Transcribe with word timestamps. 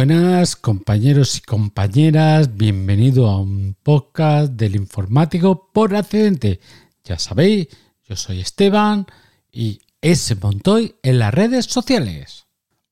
Buenas 0.00 0.56
compañeros 0.56 1.36
y 1.36 1.42
compañeras, 1.42 2.56
bienvenido 2.56 3.28
a 3.28 3.38
un 3.38 3.76
podcast 3.82 4.50
del 4.50 4.74
informático 4.76 5.68
por 5.74 5.94
accidente. 5.94 6.58
Ya 7.04 7.18
sabéis, 7.18 7.68
yo 8.08 8.16
soy 8.16 8.40
Esteban 8.40 9.04
y 9.52 9.82
ese 10.00 10.36
Montoy 10.36 10.94
en 11.02 11.18
las 11.18 11.34
redes 11.34 11.66
sociales. 11.66 12.46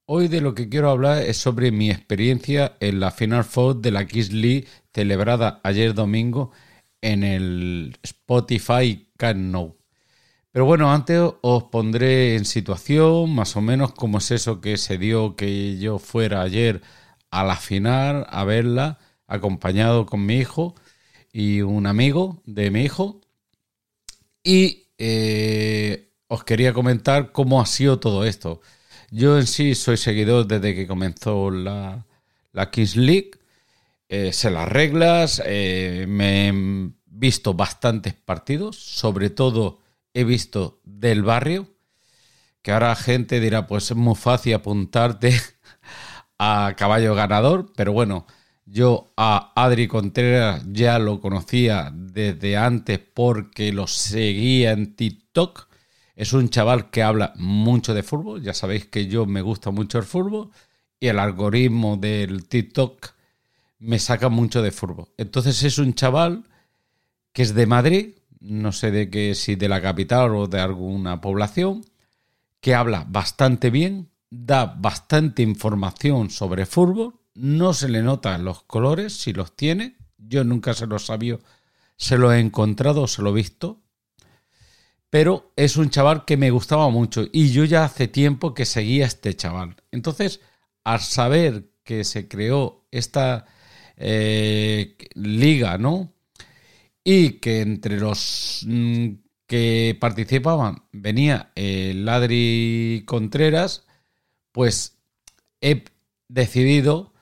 Hoy 0.05 0.29
de 0.29 0.42
lo 0.42 0.55
que 0.55 0.69
quiero 0.69 0.91
hablar 0.91 1.23
es 1.23 1.39
sobre 1.39 1.73
mi 1.73 1.91
experiencia 1.91 2.77
en 2.79 3.01
la 3.01 3.11
Final 3.11 3.45
Four 3.45 3.81
de 3.81 3.91
la 3.91 4.06
Kiss 4.06 4.31
League 4.31 4.67
celebrada 4.92 5.62
ayer 5.64 5.95
domingo 5.95 6.51
en 7.01 7.25
el 7.25 7.97
Spotify 8.03 9.09
Keynote. 9.17 9.77
Pero 10.59 10.67
bueno, 10.67 10.92
antes 10.92 11.20
os 11.41 11.62
pondré 11.70 12.34
en 12.34 12.45
situación 12.45 13.33
más 13.33 13.55
o 13.55 13.61
menos 13.61 13.92
cómo 13.92 14.19
es 14.19 14.33
eso 14.33 14.61
que 14.61 14.77
se 14.77 14.98
dio 14.98 15.37
que 15.37 15.78
yo 15.78 16.01
fuera 16.01 16.42
ayer 16.42 16.83
a 17.31 17.45
la 17.45 17.55
final 17.55 18.27
a 18.28 18.42
verla 18.42 18.98
acompañado 19.29 20.05
con 20.05 20.27
mi 20.27 20.39
hijo 20.39 20.75
y 21.33 21.61
un 21.61 21.86
amigo 21.86 22.42
de 22.45 22.73
mi 22.73 22.83
hijo. 22.83 23.20
Y 24.42 24.89
eh, 24.98 26.11
os 26.27 26.42
quería 26.42 26.73
comentar 26.73 27.31
cómo 27.31 27.61
ha 27.61 27.67
sido 27.67 28.01
todo 28.01 28.25
esto. 28.25 28.61
Yo 29.12 29.39
en 29.39 29.47
sí 29.47 29.77
soy 29.77 29.97
seguidor 29.97 30.48
desde 30.48 30.75
que 30.75 30.89
comenzó 30.89 31.53
la, 31.53 32.05
la 32.51 32.70
Kings 32.73 32.97
League. 32.97 33.31
Eh, 34.09 34.33
sé 34.33 34.51
las 34.51 34.69
reglas, 34.69 35.41
eh, 35.47 36.06
me 36.09 36.48
he 36.48 36.91
visto 37.06 37.55
bastantes 37.55 38.14
partidos, 38.14 38.75
sobre 38.75 39.31
todo 39.31 39.86
he 40.19 40.24
visto 40.24 40.80
del 40.83 41.22
barrio, 41.22 41.69
que 42.61 42.72
ahora 42.72 42.97
gente 42.97 43.39
dirá, 43.39 43.68
pues 43.68 43.92
es 43.92 43.96
muy 43.96 44.17
fácil 44.17 44.55
apuntarte 44.55 45.33
a 46.40 46.74
caballo 46.77 47.14
ganador, 47.14 47.73
pero 47.77 47.92
bueno, 47.92 48.27
yo 48.67 49.12
a 49.17 49.52
Adri 49.55 49.86
Contreras 49.86 50.64
ya 50.73 50.98
lo 50.98 51.20
conocía 51.20 51.92
desde 51.95 52.56
antes 52.56 52.98
porque 52.98 53.73
lo 53.73 53.86
seguía 53.86 54.73
en 54.73 54.96
TikTok. 54.96 55.68
Es 56.17 56.33
un 56.33 56.48
chaval 56.48 56.90
que 56.90 57.05
habla 57.05 57.33
mucho 57.36 57.95
de 57.95 58.02
fútbol, 58.02 58.42
ya 58.42 58.55
sabéis 58.55 58.86
que 58.86 59.06
yo 59.06 59.24
me 59.24 59.40
gusta 59.40 59.70
mucho 59.70 59.98
el 59.98 60.05
fútbol 60.05 60.50
y 60.98 61.06
el 61.06 61.20
algoritmo 61.20 61.96
del 61.96 62.48
TikTok 62.48 63.12
me 63.79 64.00
saca 64.00 64.29
mucho 64.29 64.62
de 64.62 64.73
fútbol. 64.73 65.06
Entonces 65.17 65.62
es 65.62 65.79
un 65.79 65.95
chaval 65.95 66.42
que 67.33 67.42
es 67.42 67.55
de 67.55 67.67
Madrid, 67.67 68.17
no 68.40 68.72
sé 68.72 68.90
de 68.90 69.10
qué, 69.10 69.34
si 69.34 69.56
de 69.56 69.68
la 69.68 69.82
capital 69.82 70.34
o 70.34 70.46
de 70.46 70.60
alguna 70.60 71.20
población, 71.20 71.84
que 72.60 72.74
habla 72.74 73.06
bastante 73.08 73.70
bien, 73.70 74.10
da 74.30 74.66
bastante 74.66 75.42
información 75.42 76.30
sobre 76.30 76.66
fútbol, 76.66 77.14
no 77.34 77.72
se 77.72 77.88
le 77.88 78.02
notan 78.02 78.44
los 78.44 78.62
colores, 78.64 79.16
si 79.16 79.32
los 79.32 79.56
tiene, 79.56 79.96
yo 80.16 80.44
nunca 80.44 80.74
se 80.74 80.86
los 80.86 81.06
sabía, 81.06 81.38
se 81.96 82.18
lo 82.18 82.32
he 82.32 82.40
encontrado 82.40 83.02
o 83.02 83.06
se 83.08 83.22
lo 83.22 83.30
he 83.30 83.34
visto, 83.34 83.82
pero 85.10 85.52
es 85.56 85.76
un 85.76 85.90
chaval 85.90 86.24
que 86.24 86.36
me 86.36 86.50
gustaba 86.50 86.90
mucho 86.90 87.26
y 87.32 87.50
yo 87.50 87.64
ya 87.64 87.84
hace 87.84 88.08
tiempo 88.08 88.55
que 88.55 88.66
seguía 88.66 89.06
este 89.06 89.34
chaval. 89.34 89.76
Entonces, 89.90 90.40
al 90.84 91.00
saber 91.00 91.70
que 91.82 92.05
se 92.05 92.28
creó 92.28 92.86
esta 92.90 93.46
eh, 93.96 94.96
liga, 95.14 95.78
¿no? 95.78 96.12
Y 97.11 97.41
que 97.41 97.63
entre 97.63 97.98
los 97.98 98.67
mm, 98.69 99.13
que 99.46 99.96
participaban 99.98 100.83
venía 100.92 101.52
el 101.55 102.05
Ladri 102.05 103.05
Contreras, 103.07 103.86
pues 104.52 104.98
he 105.63 105.85
decidido 106.29 107.14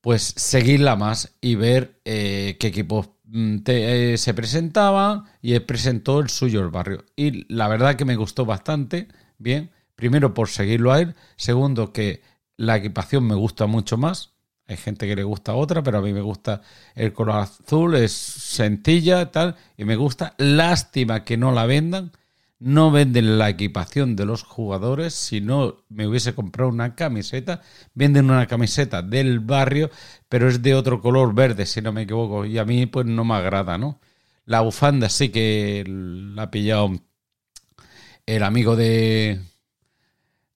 pues 0.00 0.22
seguirla 0.36 0.94
más 0.94 1.34
y 1.40 1.56
ver 1.56 2.00
eh, 2.04 2.58
qué 2.60 2.68
equipos 2.68 3.08
mm, 3.24 3.56
eh, 3.66 4.14
se 4.18 4.34
presentaban 4.34 5.24
y 5.42 5.58
presentó 5.58 6.20
el 6.20 6.30
suyo 6.30 6.60
el 6.60 6.70
barrio. 6.70 7.04
Y 7.16 7.52
la 7.52 7.66
verdad 7.66 7.96
que 7.96 8.04
me 8.04 8.14
gustó 8.14 8.46
bastante, 8.46 9.08
bien, 9.38 9.72
primero 9.96 10.32
por 10.32 10.48
seguirlo 10.48 10.92
a 10.92 11.00
él, 11.00 11.16
segundo 11.34 11.92
que 11.92 12.22
la 12.56 12.76
equipación 12.76 13.26
me 13.26 13.34
gusta 13.34 13.66
mucho 13.66 13.96
más, 13.96 14.33
hay 14.66 14.76
gente 14.76 15.06
que 15.06 15.16
le 15.16 15.24
gusta 15.24 15.54
otra, 15.54 15.82
pero 15.82 15.98
a 15.98 16.02
mí 16.02 16.12
me 16.12 16.22
gusta 16.22 16.62
el 16.94 17.12
color 17.12 17.36
azul, 17.36 17.96
es 17.96 18.12
sencilla, 18.12 19.30
tal, 19.30 19.56
y 19.76 19.84
me 19.84 19.96
gusta. 19.96 20.34
Lástima 20.38 21.24
que 21.24 21.36
no 21.36 21.52
la 21.52 21.66
vendan, 21.66 22.12
no 22.58 22.90
venden 22.90 23.38
la 23.38 23.50
equipación 23.50 24.16
de 24.16 24.24
los 24.24 24.42
jugadores, 24.42 25.12
si 25.14 25.40
no 25.40 25.84
me 25.90 26.06
hubiese 26.06 26.34
comprado 26.34 26.70
una 26.70 26.94
camiseta, 26.94 27.60
venden 27.94 28.30
una 28.30 28.46
camiseta 28.46 29.02
del 29.02 29.40
barrio, 29.40 29.90
pero 30.28 30.48
es 30.48 30.62
de 30.62 30.74
otro 30.74 31.00
color 31.02 31.34
verde, 31.34 31.66
si 31.66 31.82
no 31.82 31.92
me 31.92 32.02
equivoco, 32.02 32.46
y 32.46 32.58
a 32.58 32.64
mí 32.64 32.86
pues 32.86 33.06
no 33.06 33.24
me 33.24 33.34
agrada, 33.34 33.76
¿no? 33.76 34.00
La 34.46 34.60
bufanda 34.62 35.08
sí 35.10 35.30
que 35.30 35.84
la 35.86 36.44
ha 36.44 36.50
pillado 36.50 36.92
el 38.26 38.42
amigo 38.42 38.76
de, 38.76 39.40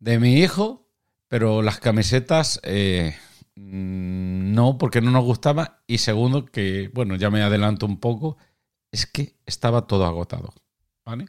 de 0.01 0.19
mi 0.19 0.39
hijo, 0.41 0.87
pero 1.29 1.63
las 1.63 1.79
camisetas 1.79 2.61
eh, 2.63 3.17
no, 3.59 4.79
porque 4.79 5.01
no 5.01 5.11
nos 5.11 5.25
gustaba, 5.25 5.83
y 5.87 5.99
segundo 5.99 6.47
que, 6.47 6.91
bueno, 6.95 7.17
ya 7.17 7.31
me 7.31 7.43
adelanto 7.43 7.87
un 7.87 7.99
poco, 7.99 8.37
es 8.93 9.07
que 9.07 9.37
estaba 9.47 9.87
todo 9.87 10.07
agotado, 10.07 10.55
¿vale? 11.05 11.27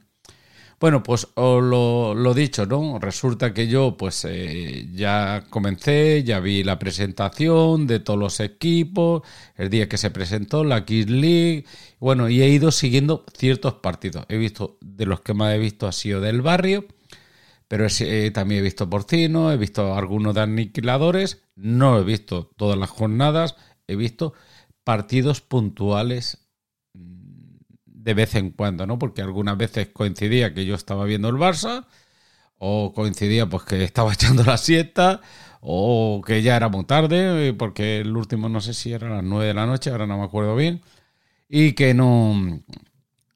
Bueno, 0.79 1.03
pues 1.03 1.27
os 1.35 1.61
lo, 1.61 2.33
dicho, 2.33 2.65
¿no? 2.65 2.99
Resulta 2.99 3.53
que 3.53 3.67
yo 3.67 3.97
pues 3.97 4.23
eh, 4.23 4.87
ya 4.93 5.43
comencé, 5.49 6.23
ya 6.23 6.39
vi 6.39 6.63
la 6.63 6.79
presentación 6.79 7.85
de 7.85 7.99
todos 7.99 8.17
los 8.17 8.39
equipos, 8.39 9.23
el 9.57 9.69
día 9.69 9.89
que 9.89 9.97
se 9.97 10.09
presentó 10.09 10.63
la 10.63 10.85
Kids 10.85 11.09
League, 11.09 11.65
bueno, 11.99 12.29
y 12.29 12.41
he 12.41 12.47
ido 12.49 12.71
siguiendo 12.71 13.25
ciertos 13.37 13.73
partidos. 13.75 14.25
He 14.29 14.37
visto, 14.37 14.77
de 14.79 15.05
los 15.05 15.19
que 15.19 15.33
más 15.33 15.53
he 15.53 15.57
visto 15.57 15.85
ha 15.85 15.91
sido 15.91 16.21
del 16.21 16.41
barrio, 16.41 16.85
pero 17.69 17.85
eh, 17.99 18.31
también 18.31 18.59
he 18.59 18.63
visto 18.63 18.89
porcino, 18.89 19.51
he 19.51 19.57
visto 19.57 19.93
algunos 19.95 20.33
de 20.33 20.41
aniquiladores, 20.41 21.43
no 21.55 21.99
he 21.99 22.03
visto 22.03 22.51
todas 22.57 22.77
las 22.79 22.89
jornadas, 22.89 23.55
he 23.87 23.95
visto 23.95 24.33
partidos 24.83 25.41
puntuales 25.41 26.49
de 26.93 28.13
vez 28.15 28.33
en 28.33 28.49
cuando, 28.49 28.87
¿no? 28.87 28.97
Porque 28.97 29.21
algunas 29.21 29.55
veces 29.55 29.89
coincidía 29.93 30.51
que 30.55 30.65
yo 30.65 30.73
estaba 30.73 31.05
viendo 31.05 31.29
el 31.29 31.35
Barça, 31.35 31.85
o 32.57 32.91
coincidía 32.91 33.47
pues 33.47 33.63
que 33.63 33.83
estaba 33.83 34.13
echando 34.13 34.43
la 34.43 34.57
siesta, 34.57 35.21
o 35.61 36.23
que 36.25 36.41
ya 36.41 36.55
era 36.55 36.69
muy 36.69 36.85
tarde, 36.85 37.53
porque 37.53 37.99
el 37.99 38.17
último 38.17 38.49
no 38.49 38.61
sé 38.61 38.73
si 38.73 38.93
era 38.93 39.09
las 39.09 39.23
nueve 39.23 39.45
de 39.45 39.53
la 39.53 39.67
noche, 39.67 39.91
ahora 39.91 40.07
no 40.07 40.17
me 40.17 40.23
acuerdo 40.23 40.55
bien, 40.55 40.81
y 41.47 41.73
que 41.73 41.93
no, 41.93 42.63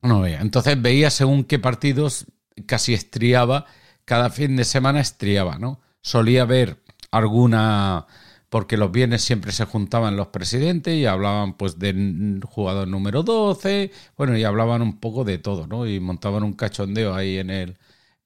no 0.01 0.21
veía. 0.21 0.41
Entonces 0.41 0.81
veía 0.81 1.11
según 1.11 1.43
qué 1.43 1.59
partidos 1.59 2.25
casi 2.65 2.95
estriaba, 2.95 3.67
cada 4.05 4.29
fin 4.29 4.55
de 4.55 4.63
semana 4.65 4.99
estriaba, 5.01 5.57
¿no? 5.57 5.81
Solía 6.01 6.45
ver 6.45 6.83
alguna 7.11 8.07
porque 8.53 8.77
los 8.77 8.91
viernes 8.91 9.23
siempre 9.23 9.51
se 9.51 9.65
juntaban 9.65 10.15
los 10.15 10.27
presidentes 10.27 10.95
y 10.95 11.07
hablaban 11.07 11.57
pues 11.57 11.79
del 11.79 12.39
jugador 12.45 12.87
número 12.87 13.23
12, 13.23 13.91
bueno, 14.15 14.37
y 14.37 14.43
hablaban 14.43 14.83
un 14.83 14.99
poco 14.99 15.23
de 15.23 15.39
todo, 15.39 15.65
¿no? 15.65 15.87
Y 15.87 15.99
montaban 15.99 16.43
un 16.43 16.53
cachondeo 16.53 17.15
ahí 17.15 17.39
en 17.39 17.49
el, 17.49 17.79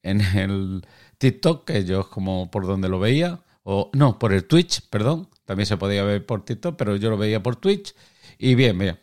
en 0.04 0.20
el 0.20 0.86
TikTok, 1.18 1.66
que 1.66 1.86
yo 1.86 2.02
es 2.02 2.08
como 2.08 2.52
por 2.52 2.68
donde 2.68 2.90
lo 2.90 3.00
veía, 3.00 3.40
o 3.64 3.90
no, 3.94 4.20
por 4.20 4.34
el 4.34 4.46
Twitch, 4.46 4.82
perdón, 4.90 5.30
también 5.46 5.66
se 5.66 5.78
podía 5.78 6.04
ver 6.04 6.26
por 6.26 6.44
TikTok, 6.44 6.76
pero 6.78 6.98
yo 6.98 7.10
lo 7.10 7.18
veía 7.18 7.42
por 7.42 7.56
Twitch, 7.56 7.96
y 8.38 8.56
bien, 8.56 8.78
bien, 8.78 9.00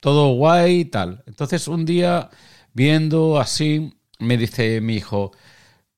todo 0.00 0.34
guay 0.34 0.80
y 0.80 0.84
tal. 0.86 1.24
Entonces 1.26 1.68
un 1.68 1.84
día, 1.84 2.30
viendo 2.72 3.38
así, 3.38 3.94
me 4.18 4.36
dice 4.38 4.80
mi 4.80 4.96
hijo, 4.96 5.32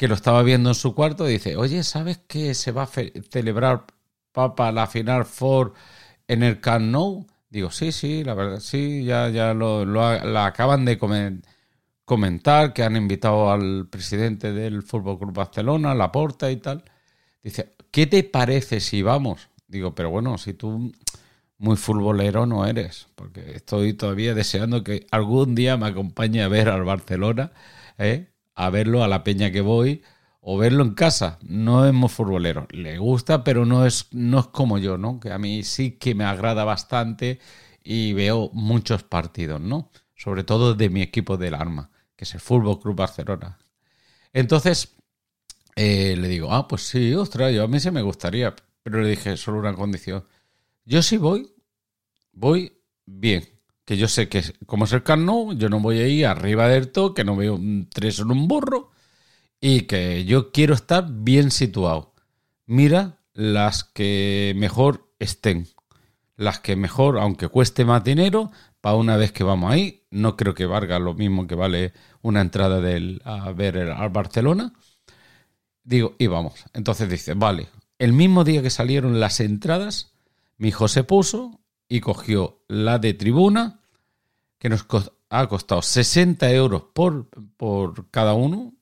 que 0.00 0.08
lo 0.08 0.14
estaba 0.14 0.43
viendo 0.43 0.70
en 0.70 0.75
su 0.75 0.94
cuarto, 0.94 1.26
dice, 1.26 1.56
oye, 1.56 1.82
¿sabes 1.85 2.17
que 2.26 2.55
se 2.55 2.73
va 2.73 2.85
a 2.85 2.88
celebrar 3.29 3.85
Papa 4.32 4.73
la 4.73 4.87
final 4.87 5.26
Four 5.26 5.75
en 6.26 6.43
el 6.43 6.58
Camp? 6.58 7.29
Digo, 7.50 7.70
sí, 7.70 7.93
sí, 7.93 8.25
la 8.25 8.32
verdad, 8.32 8.61
sí, 8.61 9.05
ya, 9.05 9.29
ya 9.29 9.52
lo, 9.52 9.85
la 9.85 10.47
acaban 10.47 10.87
de 10.87 10.99
comentar, 12.06 12.73
que 12.73 12.82
han 12.82 12.97
invitado 12.97 13.52
al 13.52 13.88
presidente 13.88 14.55
del 14.55 14.82
Fútbol 14.82 15.19
Club 15.19 15.35
Barcelona, 15.35 15.94
Laporta 15.94 16.50
y 16.50 16.56
tal. 16.56 16.82
Dice, 17.43 17.75
¿qué 17.91 18.06
te 18.06 18.25
parece 18.25 18.81
si 18.81 19.03
vamos? 19.03 19.50
Digo, 19.69 19.94
pero 19.94 20.08
bueno, 20.08 20.38
si 20.38 20.55
tú 20.55 20.94
muy 21.58 21.76
futbolero 21.76 22.46
no 22.46 22.64
eres, 22.64 23.08
porque 23.17 23.55
estoy 23.55 23.93
todavía 23.93 24.32
deseando 24.32 24.82
que 24.82 25.06
algún 25.11 25.55
día 25.55 25.76
me 25.76 25.88
acompañe 25.88 26.43
a 26.43 26.49
ver 26.49 26.70
al 26.70 26.85
Barcelona, 26.85 27.53
¿eh? 27.99 28.30
A 28.60 28.70
verlo 28.70 29.02
a 29.02 29.08
la 29.08 29.24
peña 29.24 29.50
que 29.50 29.62
voy 29.62 30.02
o 30.40 30.58
verlo 30.58 30.82
en 30.84 30.94
casa. 30.94 31.38
No 31.42 31.86
es 31.86 31.94
muy 31.94 32.08
futbolero. 32.08 32.66
Le 32.70 32.98
gusta, 32.98 33.42
pero 33.42 33.64
no 33.64 33.86
es, 33.86 34.08
no 34.12 34.40
es 34.40 34.46
como 34.48 34.78
yo, 34.78 34.98
¿no? 34.98 35.18
Que 35.18 35.32
a 35.32 35.38
mí 35.38 35.62
sí 35.62 35.92
que 35.92 36.14
me 36.14 36.24
agrada 36.24 36.64
bastante 36.64 37.40
y 37.82 38.12
veo 38.12 38.50
muchos 38.52 39.02
partidos, 39.02 39.60
¿no? 39.60 39.90
Sobre 40.14 40.44
todo 40.44 40.74
de 40.74 40.90
mi 40.90 41.00
equipo 41.00 41.38
del 41.38 41.54
arma, 41.54 41.90
que 42.16 42.24
es 42.24 42.34
el 42.34 42.40
Fútbol 42.40 42.80
Club 42.80 42.96
Barcelona. 42.96 43.58
Entonces, 44.34 44.94
eh, 45.76 46.16
le 46.18 46.28
digo, 46.28 46.52
ah, 46.52 46.68
pues 46.68 46.82
sí, 46.82 47.14
ostras, 47.14 47.54
yo 47.54 47.64
a 47.64 47.68
mí 47.68 47.80
sí 47.80 47.90
me 47.90 48.02
gustaría. 48.02 48.54
Pero 48.82 49.00
le 49.00 49.10
dije, 49.10 49.36
solo 49.38 49.58
una 49.58 49.74
condición. 49.74 50.24
Yo 50.84 51.02
sí 51.02 51.16
voy, 51.16 51.50
voy 52.32 52.72
bien. 53.06 53.48
Que 53.85 53.97
yo 53.97 54.09
sé 54.09 54.29
que 54.29 54.43
como 54.67 54.85
es 54.85 54.93
el 54.93 55.03
carno, 55.03 55.53
yo 55.53 55.69
no 55.69 55.81
voy 55.81 55.99
a 55.99 56.09
ir 56.09 56.27
arriba 56.27 56.69
del 56.69 56.93
todo, 56.93 57.15
que 57.15 57.25
no 57.25 57.37
veo 57.37 57.59
tres 57.91 58.19
en 58.21 58.31
un 58.31 58.47
burro 58.47 58.91
y 59.61 59.82
que 59.82 60.25
yo 60.25 60.53
quiero 60.53 60.75
estar 60.75 61.06
bien 61.09 61.50
situado. 61.50 62.15
Mira 62.67 63.19
las 63.35 63.85
que 63.85 64.55
mejor 64.56 65.12
estén, 65.19 65.69
las 66.37 66.61
que 66.61 66.77
mejor, 66.77 67.19
aunque 67.19 67.49
cueste 67.49 67.85
más 67.85 68.03
dinero, 68.05 68.50
para 68.81 68.97
una 68.97 69.17
vez 69.17 69.32
que 69.32 69.44
vamos 69.44 69.71
ahí, 69.73 70.06
no 70.11 70.37
creo 70.37 70.55
que 70.55 70.67
valga 70.67 70.99
lo 70.99 71.15
mismo 71.15 71.47
que 71.47 71.55
vale 71.55 71.93
una 72.23 72.41
entrada 72.41 72.81
del, 72.81 73.21
a 73.25 73.53
ver 73.53 73.79
al 73.79 74.09
Barcelona. 74.11 74.73
Digo, 75.82 76.15
y 76.19 76.27
vamos. 76.27 76.65
Entonces 76.73 77.09
dice, 77.09 77.35
vale, 77.35 77.69
el 77.99 78.12
mismo 78.12 78.44
día 78.44 78.62
que 78.62 78.71
salieron 78.71 79.21
las 79.21 79.41
entradas, 79.41 80.15
mi 80.56 80.69
hijo 80.69 80.88
se 80.88 81.05
puso 81.05 81.61
y 81.90 82.00
cogió 82.00 82.62
la 82.69 83.00
de 83.00 83.14
tribuna, 83.14 83.81
que 84.58 84.69
nos 84.69 84.87
ha 85.28 85.48
costado 85.48 85.82
60 85.82 86.50
euros 86.52 86.84
por, 86.94 87.28
por 87.56 88.08
cada 88.10 88.32
uno, 88.32 88.72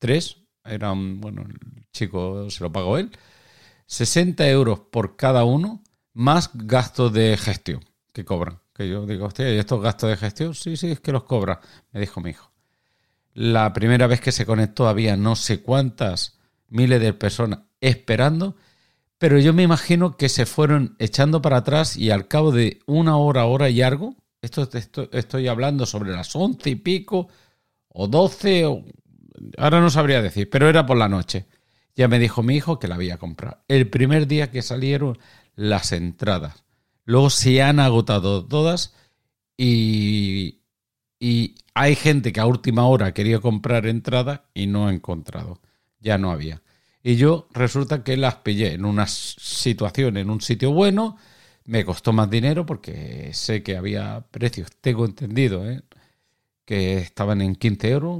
tres, 0.00 0.38
eran, 0.64 1.20
bueno, 1.20 1.42
el 1.42 1.84
chico 1.92 2.50
se 2.50 2.64
lo 2.64 2.72
pagó 2.72 2.98
él, 2.98 3.12
60 3.86 4.48
euros 4.48 4.80
por 4.80 5.14
cada 5.16 5.44
uno, 5.44 5.84
más 6.12 6.50
gastos 6.52 7.12
de 7.12 7.36
gestión 7.36 7.84
que 8.12 8.24
cobran. 8.24 8.58
Que 8.74 8.88
yo 8.88 9.06
digo, 9.06 9.26
hostia, 9.26 9.54
¿y 9.54 9.58
estos 9.58 9.80
gastos 9.80 10.10
de 10.10 10.16
gestión? 10.16 10.54
Sí, 10.54 10.76
sí, 10.76 10.90
es 10.90 11.00
que 11.00 11.12
los 11.12 11.22
cobra, 11.22 11.60
me 11.92 12.00
dijo 12.00 12.20
mi 12.20 12.30
hijo. 12.30 12.50
La 13.32 13.72
primera 13.72 14.08
vez 14.08 14.20
que 14.20 14.32
se 14.32 14.44
conectó 14.44 14.88
había 14.88 15.16
no 15.16 15.36
sé 15.36 15.62
cuántas 15.62 16.40
miles 16.68 17.00
de 17.00 17.12
personas 17.12 17.60
esperando, 17.80 18.56
pero 19.22 19.38
yo 19.38 19.52
me 19.52 19.62
imagino 19.62 20.16
que 20.16 20.28
se 20.28 20.46
fueron 20.46 20.96
echando 20.98 21.40
para 21.40 21.58
atrás 21.58 21.96
y 21.96 22.10
al 22.10 22.26
cabo 22.26 22.50
de 22.50 22.80
una 22.86 23.16
hora, 23.18 23.44
hora 23.44 23.70
y 23.70 23.80
algo, 23.80 24.16
esto, 24.40 24.68
esto 24.72 25.08
estoy 25.12 25.46
hablando 25.46 25.86
sobre 25.86 26.10
las 26.10 26.34
once 26.34 26.70
y 26.70 26.74
pico, 26.74 27.28
o 27.86 28.08
doce, 28.08 28.66
o 28.66 28.84
ahora 29.58 29.80
no 29.80 29.90
sabría 29.90 30.20
decir, 30.20 30.50
pero 30.50 30.68
era 30.68 30.86
por 30.86 30.96
la 30.96 31.08
noche. 31.08 31.46
Ya 31.94 32.08
me 32.08 32.18
dijo 32.18 32.42
mi 32.42 32.56
hijo 32.56 32.80
que 32.80 32.88
la 32.88 32.96
había 32.96 33.16
comprado. 33.16 33.62
El 33.68 33.88
primer 33.88 34.26
día 34.26 34.50
que 34.50 34.60
salieron 34.60 35.16
las 35.54 35.92
entradas. 35.92 36.64
Luego 37.04 37.30
se 37.30 37.62
han 37.62 37.78
agotado 37.78 38.44
todas 38.44 38.92
y, 39.56 40.62
y 41.20 41.54
hay 41.74 41.94
gente 41.94 42.32
que 42.32 42.40
a 42.40 42.46
última 42.46 42.88
hora 42.88 43.14
quería 43.14 43.38
comprar 43.38 43.86
entrada 43.86 44.46
y 44.52 44.66
no 44.66 44.88
ha 44.88 44.92
encontrado. 44.92 45.60
Ya 46.00 46.18
no 46.18 46.32
había. 46.32 46.60
Y 47.02 47.16
yo 47.16 47.48
resulta 47.52 48.04
que 48.04 48.16
las 48.16 48.36
pillé 48.36 48.74
en 48.74 48.84
una 48.84 49.06
situación, 49.06 50.16
en 50.16 50.30
un 50.30 50.40
sitio 50.40 50.72
bueno. 50.72 51.16
Me 51.64 51.84
costó 51.84 52.12
más 52.12 52.28
dinero 52.28 52.66
porque 52.66 53.30
sé 53.34 53.62
que 53.62 53.76
había 53.76 54.24
precios, 54.30 54.68
tengo 54.80 55.04
entendido, 55.04 55.68
¿eh? 55.70 55.82
que 56.64 56.98
estaban 56.98 57.40
en 57.40 57.54
15 57.56 57.90
euros 57.90 58.18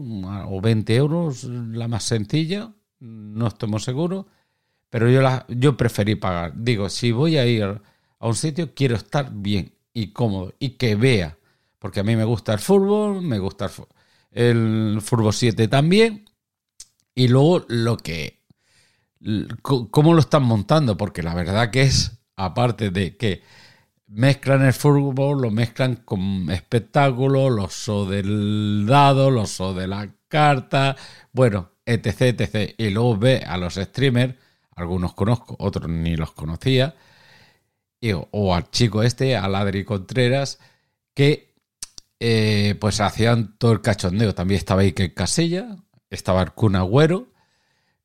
o 0.49 0.61
20 0.61 0.95
euros, 0.97 1.45
la 1.45 1.89
más 1.89 2.05
sencilla, 2.05 2.73
no 3.01 3.47
estamos 3.47 3.85
seguros, 3.85 4.27
pero 4.91 5.11
yo, 5.11 5.23
la, 5.23 5.47
yo 5.49 5.77
preferí 5.77 6.17
pagar. 6.17 6.53
Digo, 6.55 6.89
si 6.89 7.13
voy 7.13 7.39
a 7.39 7.47
ir 7.47 7.65
a 7.65 8.29
un 8.29 8.35
sitio, 8.35 8.75
quiero 8.75 8.97
estar 8.97 9.31
bien 9.33 9.73
y 9.95 10.09
cómodo 10.13 10.55
y 10.59 10.71
que 10.71 10.97
vea, 10.97 11.39
porque 11.79 12.01
a 12.01 12.05
mí 12.05 12.15
me 12.17 12.25
gusta 12.25 12.53
el 12.53 12.59
fútbol, 12.59 13.23
me 13.23 13.39
gusta 13.39 13.71
el, 14.31 14.99
fútbol 15.01 15.33
7 15.33 15.69
también, 15.69 16.27
y 17.15 17.29
luego 17.29 17.65
lo 17.69 17.97
que, 17.97 18.42
cómo 19.63 20.15
lo 20.15 20.21
están 20.21 20.43
montando, 20.45 20.97
porque 20.97 21.23
la 21.23 21.35
verdad 21.35 21.71
que 21.71 21.83
es, 21.83 22.21
aparte 22.37 22.91
de 22.91 23.17
que 23.17 23.43
mezclan 24.07 24.65
el 24.65 24.73
fútbol, 24.73 25.43
lo 25.43 25.51
mezclan 25.51 25.97
con 25.97 26.51
espectáculos, 26.51 27.51
los 27.51 27.73
so 27.73 28.07
del 28.07 28.85
dado, 28.87 29.31
los 29.31 29.51
so 29.51 29.75
de 29.75 29.87
la 29.87 30.09
carta, 30.29 30.97
bueno, 31.33 31.73
etc, 31.87 32.41
etc. 32.41 32.75
Y 32.79 32.91
luego 32.91 33.17
ve 33.17 33.45
a 33.47 33.57
los 33.57 33.75
streamers, 33.75 34.35
algunos 34.75 35.15
conozco, 35.15 35.57
otros 35.59 35.89
ni 35.89 36.17
los 36.17 36.33
conocía, 36.33 36.95
o 38.33 38.55
al 38.55 38.71
chico 38.71 39.03
este, 39.03 39.37
a 39.37 39.49
Ladri 39.49 39.85
Contreras, 39.85 40.59
que 41.15 41.55
eh, 42.21 42.77
pues 42.81 43.01
hacían 43.01 43.57
todo 43.59 43.73
el 43.73 43.81
cachondeo. 43.81 44.35
También 44.35 44.59
estaba 44.59 44.83
Iker 44.83 45.15
Casilla, 45.15 45.77
estaba 46.11 46.43
el 46.43 46.53
Kun 46.53 46.77
Agüero, 46.77 47.32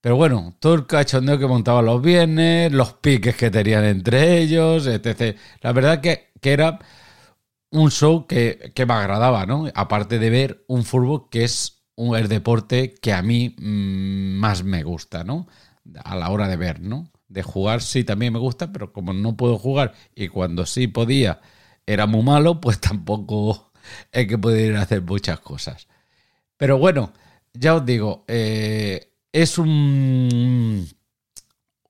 pero 0.08 0.16
bueno, 0.16 0.56
todo 0.62 0.74
el 0.74 0.88
cachondeo 0.88 1.38
que 1.38 1.48
montaba 1.48 1.82
los 1.82 2.02
viernes, 2.02 2.72
los 2.72 2.94
piques 2.94 3.36
que 3.36 3.52
tenían 3.52 3.84
entre 3.84 4.38
ellos, 4.38 4.88
etc. 4.88 5.38
La 5.60 5.74
verdad 5.74 6.00
que, 6.00 6.32
era 6.42 6.80
un 7.72 7.92
show 7.92 8.26
que, 8.26 8.72
me 8.88 8.94
agradaba, 8.94 9.46
¿no? 9.46 9.68
Aparte 9.76 10.18
de 10.18 10.30
ver 10.30 10.64
un 10.70 10.86
fútbol 10.86 11.28
que 11.30 11.44
es 11.44 11.84
un, 11.96 12.16
el 12.16 12.30
deporte 12.30 12.96
que 12.96 13.12
a 13.12 13.22
mí 13.22 13.54
mm, 13.60 14.40
más 14.40 14.64
me 14.64 14.82
gusta, 14.84 15.26
¿no? 15.26 15.50
A 16.06 16.16
la 16.16 16.30
hora 16.30 16.48
de 16.48 16.56
ver, 16.56 16.80
¿no? 16.80 17.12
De 17.28 17.44
jugar 17.44 17.82
sí 17.82 18.06
también 18.06 18.32
me 18.32 18.40
gusta, 18.40 18.72
pero 18.72 18.94
como 18.94 19.12
no 19.12 19.36
puedo 19.36 19.58
jugar 19.58 19.94
y 20.16 20.30
cuando 20.30 20.66
sí 20.66 20.88
podía 20.88 21.42
era 21.86 22.08
muy 22.08 22.24
malo, 22.24 22.62
pues 22.62 22.80
tampoco 22.80 23.74
es 24.14 24.26
que 24.26 24.38
poder 24.38 24.78
hacer 24.78 25.02
muchas 25.02 25.42
cosas. 25.42 25.90
Pero 26.56 26.78
bueno, 26.78 27.12
ya 27.54 27.76
os 27.76 27.86
digo, 27.86 28.24
eh, 28.30 29.08
es 29.41 29.60
un, 29.60 30.88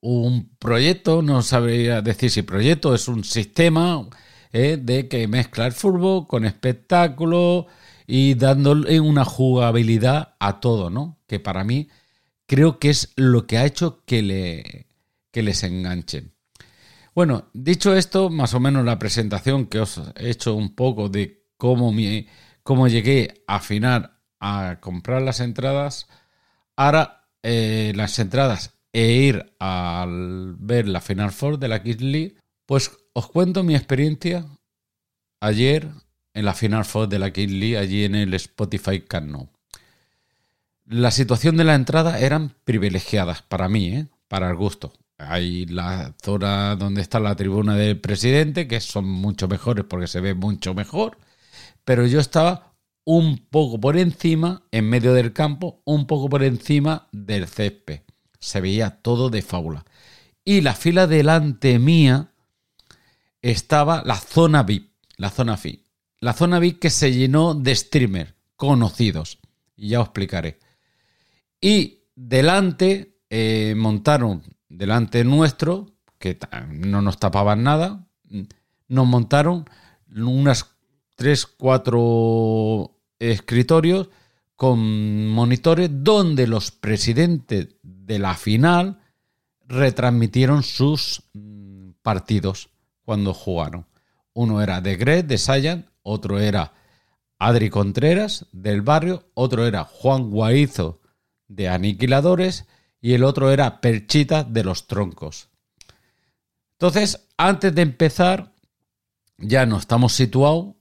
un 0.01 0.49
proyecto, 0.59 1.21
no 1.21 1.41
sabría 1.41 2.01
decir 2.01 2.29
si 2.29 2.41
proyecto, 2.41 2.93
es 2.93 3.07
un 3.07 3.23
sistema 3.23 4.05
eh, 4.51 4.77
de 4.77 5.07
que 5.07 5.29
mezcla 5.29 5.65
el 5.65 5.71
fútbol 5.71 6.27
con 6.27 6.43
espectáculo 6.43 7.67
y 8.05 8.33
dándole 8.33 8.99
una 8.99 9.23
jugabilidad 9.23 10.35
a 10.39 10.59
todo, 10.59 10.89
¿no? 10.89 11.19
Que 11.25 11.39
para 11.39 11.63
mí 11.63 11.87
creo 12.47 12.79
que 12.79 12.89
es 12.89 13.13
lo 13.15 13.47
que 13.47 13.57
ha 13.57 13.65
hecho 13.65 14.03
que, 14.05 14.21
le, 14.21 14.87
que 15.31 15.41
les 15.41 15.63
enganchen. 15.63 16.33
Bueno, 17.15 17.45
dicho 17.53 17.95
esto, 17.95 18.29
más 18.29 18.53
o 18.55 18.59
menos 18.59 18.83
la 18.83 18.99
presentación 18.99 19.67
que 19.67 19.79
os 19.79 20.01
he 20.17 20.31
hecho 20.31 20.53
un 20.53 20.75
poco 20.75 21.07
de 21.07 21.45
cómo, 21.55 21.93
mi, 21.93 22.27
cómo 22.63 22.89
llegué 22.89 23.45
a 23.47 23.55
afinar 23.55 24.19
a 24.41 24.79
comprar 24.81 25.21
las 25.21 25.39
entradas, 25.39 26.07
ahora 26.75 27.17
eh, 27.43 27.93
las 27.95 28.19
entradas 28.19 28.73
e 28.93 29.11
ir 29.11 29.53
a 29.59 30.05
ver 30.09 30.87
la 30.87 31.01
Final 31.01 31.31
Four 31.31 31.59
de 31.59 31.67
la 31.67 31.83
Kids 31.83 32.01
League, 32.01 32.35
pues 32.65 32.91
os 33.13 33.27
cuento 33.27 33.63
mi 33.63 33.75
experiencia 33.75 34.45
ayer 35.39 35.89
en 36.33 36.45
la 36.45 36.53
Final 36.53 36.85
Four 36.85 37.09
de 37.09 37.19
la 37.19 37.31
Kids 37.31 37.77
allí 37.77 38.05
en 38.05 38.15
el 38.15 38.33
Spotify 38.33 39.01
Cano. 39.01 39.49
La 40.85 41.11
situación 41.11 41.57
de 41.57 41.65
la 41.65 41.75
entrada 41.75 42.19
eran 42.19 42.53
privilegiadas 42.63 43.41
para 43.41 43.67
mí, 43.67 43.89
¿eh? 43.89 44.07
para 44.27 44.49
el 44.49 44.55
gusto. 44.55 44.93
hay 45.17 45.65
la 45.65 46.13
zona 46.23 46.75
donde 46.75 47.01
está 47.01 47.19
la 47.19 47.35
tribuna 47.35 47.75
del 47.75 47.99
presidente, 47.99 48.67
que 48.67 48.79
son 48.79 49.05
mucho 49.05 49.47
mejores 49.47 49.85
porque 49.85 50.07
se 50.07 50.21
ve 50.21 50.33
mucho 50.33 50.73
mejor, 50.73 51.17
pero 51.83 52.05
yo 52.05 52.19
estaba 52.19 52.66
un 53.09 53.37
poco 53.37 53.79
por 53.79 53.97
encima, 53.97 54.63
en 54.69 54.89
medio 54.89 55.13
del 55.13 55.31
campo, 55.31 55.81
un 55.85 56.07
poco 56.07 56.27
por 56.27 56.43
encima 56.43 57.07
del 57.13 57.47
césped. 57.47 58.01
Se 58.37 58.59
veía 58.59 59.01
todo 59.01 59.29
de 59.29 59.41
fábula. 59.41 59.85
Y 60.43 60.59
la 60.59 60.73
fila 60.73 61.07
delante 61.07 61.79
mía 61.79 62.33
estaba 63.41 64.03
la 64.05 64.17
zona 64.17 64.63
VIP, 64.63 64.91
la 65.15 65.29
zona 65.29 65.55
VIP. 65.55 65.85
La 66.19 66.33
zona 66.33 66.59
VIP 66.59 66.79
que 66.79 66.89
se 66.89 67.13
llenó 67.13 67.53
de 67.53 67.75
streamers 67.75 68.33
conocidos. 68.57 69.39
Y 69.77 69.87
ya 69.87 70.01
os 70.01 70.07
explicaré. 70.07 70.59
Y 71.61 71.99
delante 72.13 73.21
eh, 73.29 73.73
montaron 73.77 74.43
delante 74.67 75.23
nuestro, 75.23 75.93
que 76.19 76.37
no 76.71 77.01
nos 77.01 77.19
tapaban 77.19 77.63
nada, 77.63 78.05
nos 78.89 79.07
montaron 79.07 79.63
unas 80.13 80.75
tres, 81.15 81.45
cuatro 81.45 82.96
escritorios 83.19 84.09
con 84.55 85.27
monitores 85.27 85.89
donde 85.91 86.47
los 86.47 86.71
presidentes 86.71 87.75
de 87.83 88.19
la 88.19 88.35
final 88.35 88.99
retransmitieron 89.67 90.63
sus 90.63 91.23
mm, 91.33 91.91
partidos 92.01 92.69
cuando 93.03 93.33
jugaron. 93.33 93.85
Uno 94.33 94.61
era 94.61 94.81
de 94.81 94.95
Gret, 94.95 95.27
de 95.27 95.37
Sayan, 95.37 95.89
otro 96.03 96.39
era 96.39 96.73
Adri 97.39 97.69
Contreras, 97.69 98.47
del 98.51 98.81
barrio, 98.81 99.29
otro 99.33 99.65
era 99.65 99.83
Juan 99.83 100.29
Guaizo, 100.29 101.01
de 101.47 101.69
Aniquiladores, 101.69 102.65
y 102.99 103.13
el 103.13 103.23
otro 103.23 103.51
era 103.51 103.79
Perchita 103.79 104.43
de 104.43 104.63
los 104.63 104.87
troncos. 104.87 105.49
Entonces, 106.73 107.27
antes 107.37 107.73
de 107.73 107.81
empezar, 107.81 108.53
ya 109.37 109.65
no 109.65 109.77
estamos 109.77 110.13
situados. 110.13 110.75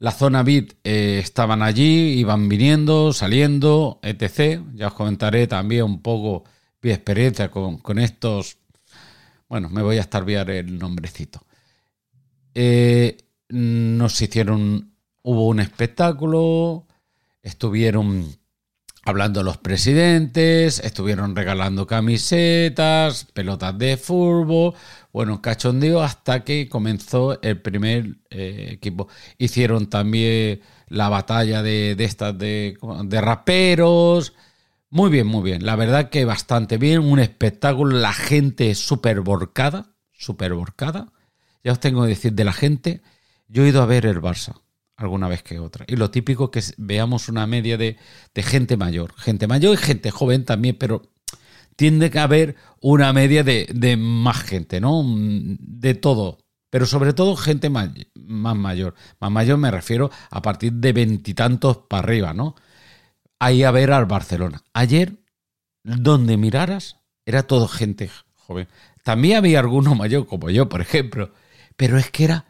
La 0.00 0.12
zona 0.12 0.42
bit 0.42 0.78
eh, 0.82 1.20
estaban 1.22 1.60
allí, 1.60 2.18
iban 2.18 2.48
viniendo, 2.48 3.12
saliendo, 3.12 4.00
etc. 4.02 4.62
Ya 4.74 4.86
os 4.86 4.94
comentaré 4.94 5.46
también 5.46 5.84
un 5.84 6.00
poco 6.00 6.44
mi 6.80 6.90
experiencia 6.90 7.50
con, 7.50 7.98
estos. 7.98 8.56
Bueno, 9.46 9.68
me 9.68 9.82
voy 9.82 9.98
a 9.98 10.00
estar 10.00 10.24
viendo 10.24 10.52
el 10.52 10.78
nombrecito. 10.78 11.42
Eh, 12.54 13.18
nos 13.50 14.22
hicieron. 14.22 14.94
Hubo 15.22 15.48
un 15.48 15.60
espectáculo, 15.60 16.86
estuvieron 17.42 18.39
hablando 19.04 19.42
los 19.42 19.58
presidentes, 19.58 20.78
estuvieron 20.80 21.34
regalando 21.34 21.86
camisetas, 21.86 23.26
pelotas 23.32 23.76
de 23.78 23.96
fútbol, 23.96 24.74
bueno, 25.12 25.40
cachondeo 25.42 26.02
hasta 26.02 26.44
que 26.44 26.68
comenzó 26.68 27.40
el 27.42 27.60
primer 27.60 28.18
eh, 28.30 28.68
equipo. 28.72 29.08
Hicieron 29.38 29.88
también 29.88 30.60
la 30.88 31.08
batalla 31.08 31.62
de, 31.62 31.96
estas 31.98 32.38
de, 32.38 32.76
de, 33.04 33.20
raperos. 33.20 34.34
Muy 34.88 35.10
bien, 35.10 35.26
muy 35.26 35.42
bien. 35.42 35.64
La 35.64 35.76
verdad 35.76 36.10
que 36.10 36.24
bastante 36.24 36.78
bien. 36.78 37.00
Un 37.00 37.18
espectáculo. 37.18 37.96
La 37.98 38.12
gente 38.12 38.74
súper 38.74 39.20
borcada. 39.20 39.94
Súper 40.12 40.54
borcada. 40.54 41.12
Ya 41.64 41.72
os 41.72 41.80
tengo 41.80 42.02
que 42.02 42.08
decir 42.08 42.32
de 42.34 42.44
la 42.44 42.52
gente. 42.52 43.02
Yo 43.48 43.64
he 43.64 43.68
ido 43.68 43.82
a 43.82 43.86
ver 43.86 44.06
el 44.06 44.20
Barça 44.20 44.60
alguna 45.00 45.28
vez 45.28 45.42
que 45.42 45.58
otra. 45.58 45.84
Y 45.88 45.96
lo 45.96 46.10
típico 46.10 46.50
que 46.50 46.62
veamos 46.76 47.28
una 47.28 47.46
media 47.46 47.78
de, 47.78 47.96
gente 48.36 48.76
mayor, 48.76 49.14
gente 49.16 49.46
mayor 49.46 49.74
y 49.74 49.76
gente 49.78 50.10
joven 50.10 50.44
también, 50.44 50.76
pero 50.78 51.02
tiende 51.74 52.10
a 52.18 52.22
haber 52.24 52.56
una 52.80 53.12
media 53.12 53.42
de, 53.42 53.96
más 53.98 54.42
gente, 54.42 54.78
¿no? 54.78 55.02
De 55.06 55.94
todo, 55.94 56.38
pero 56.68 56.84
sobre 56.84 57.14
todo 57.14 57.34
gente 57.34 57.70
más, 57.70 57.88
más 58.14 58.56
mayor. 58.56 58.94
Más 59.20 59.30
mayor 59.30 59.56
me 59.56 59.70
refiero 59.70 60.10
a 60.30 60.42
partir 60.42 60.74
de 60.74 60.92
veintitantos 60.92 61.78
para 61.88 62.02
arriba, 62.02 62.34
¿no? 62.34 62.54
Ahí 63.38 63.64
a 63.64 63.70
ver 63.70 63.92
al 63.92 64.04
Barcelona. 64.04 64.62
Ayer, 64.74 65.18
donde 65.82 66.36
miraras, 66.36 66.98
era 67.24 67.44
todo 67.44 67.68
gente 67.68 68.10
joven. 68.34 68.68
También 69.02 69.38
había 69.38 69.60
alguno 69.60 69.94
mayor, 69.94 70.26
como 70.26 70.50
yo, 70.50 70.68
por 70.68 70.82
ejemplo, 70.82 71.32
pero 71.76 71.96
es 71.96 72.10
que 72.10 72.24
era 72.24 72.44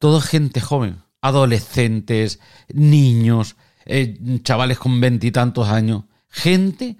todo 0.00 0.20
gente 0.20 0.60
joven 0.60 1.04
adolescentes, 1.22 2.40
niños, 2.74 3.56
eh, 3.86 4.18
chavales 4.42 4.78
con 4.78 5.00
veintitantos 5.00 5.68
años, 5.68 6.04
gente 6.28 6.96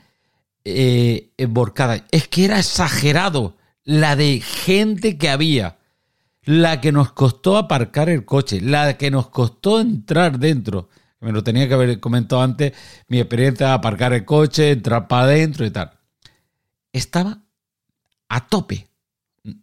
eh, 0.64 1.32
emborcada. 1.36 2.06
Es 2.10 2.28
que 2.28 2.46
era 2.46 2.58
exagerado 2.58 3.56
la 3.84 4.16
de 4.16 4.40
gente 4.40 5.18
que 5.18 5.28
había, 5.28 5.78
la 6.44 6.80
que 6.80 6.92
nos 6.92 7.12
costó 7.12 7.56
aparcar 7.56 8.08
el 8.08 8.24
coche, 8.24 8.60
la 8.60 8.96
que 8.96 9.10
nos 9.10 9.28
costó 9.28 9.80
entrar 9.80 10.38
dentro. 10.38 10.88
Me 11.20 11.32
lo 11.32 11.44
tenía 11.44 11.68
que 11.68 11.74
haber 11.74 12.00
comentado 12.00 12.42
antes, 12.42 12.72
mi 13.08 13.18
experiencia 13.18 13.68
de 13.68 13.72
aparcar 13.74 14.12
el 14.12 14.24
coche, 14.24 14.70
entrar 14.70 15.08
para 15.08 15.24
adentro 15.24 15.66
y 15.66 15.70
tal. 15.70 15.92
Estaba 16.92 17.42
a 18.28 18.48
tope. 18.48 18.88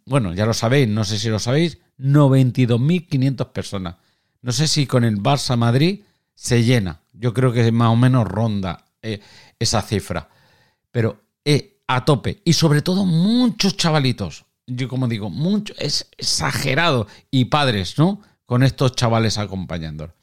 Bueno, 0.05 0.33
ya 0.33 0.45
lo 0.45 0.53
sabéis, 0.53 0.89
no 0.89 1.05
sé 1.05 1.17
si 1.17 1.29
lo 1.29 1.39
sabéis, 1.39 1.79
92.500 1.97 3.51
personas. 3.51 3.95
No 4.41 4.51
sé 4.51 4.67
si 4.67 4.85
con 4.85 5.03
el 5.03 5.21
Barça 5.21 5.57
Madrid 5.57 6.03
se 6.33 6.63
llena. 6.63 7.01
Yo 7.13 7.33
creo 7.33 7.51
que 7.51 7.71
más 7.71 7.89
o 7.89 7.95
menos 7.95 8.27
ronda 8.27 8.85
eh, 9.01 9.19
esa 9.59 9.81
cifra. 9.81 10.29
Pero 10.91 11.21
eh, 11.43 11.81
a 11.87 12.05
tope. 12.05 12.41
Y 12.45 12.53
sobre 12.53 12.81
todo 12.81 13.05
muchos 13.05 13.75
chavalitos. 13.75 14.45
Yo 14.65 14.87
como 14.87 15.07
digo, 15.07 15.29
mucho, 15.29 15.73
es 15.77 16.09
exagerado. 16.17 17.07
Y 17.31 17.45
padres, 17.45 17.97
¿no? 17.97 18.21
Con 18.45 18.63
estos 18.63 18.93
chavales 18.93 19.37
acompañando. 19.37 20.13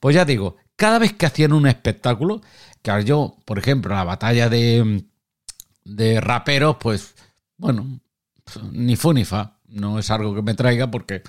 Pues 0.00 0.14
ya 0.14 0.24
digo, 0.24 0.56
cada 0.76 0.98
vez 0.98 1.12
que 1.12 1.26
hacían 1.26 1.52
un 1.52 1.66
espectáculo, 1.66 2.40
que 2.82 3.04
yo, 3.04 3.36
por 3.44 3.58
ejemplo, 3.58 3.94
la 3.94 4.04
batalla 4.04 4.48
de, 4.48 5.04
de 5.84 6.20
raperos, 6.20 6.76
pues, 6.80 7.14
bueno, 7.56 8.00
ni 8.72 8.96
fu 8.96 9.12
ni 9.12 9.24
fa. 9.24 9.58
No 9.66 9.98
es 9.98 10.10
algo 10.10 10.34
que 10.34 10.42
me 10.42 10.54
traiga 10.54 10.90
porque 10.90 11.22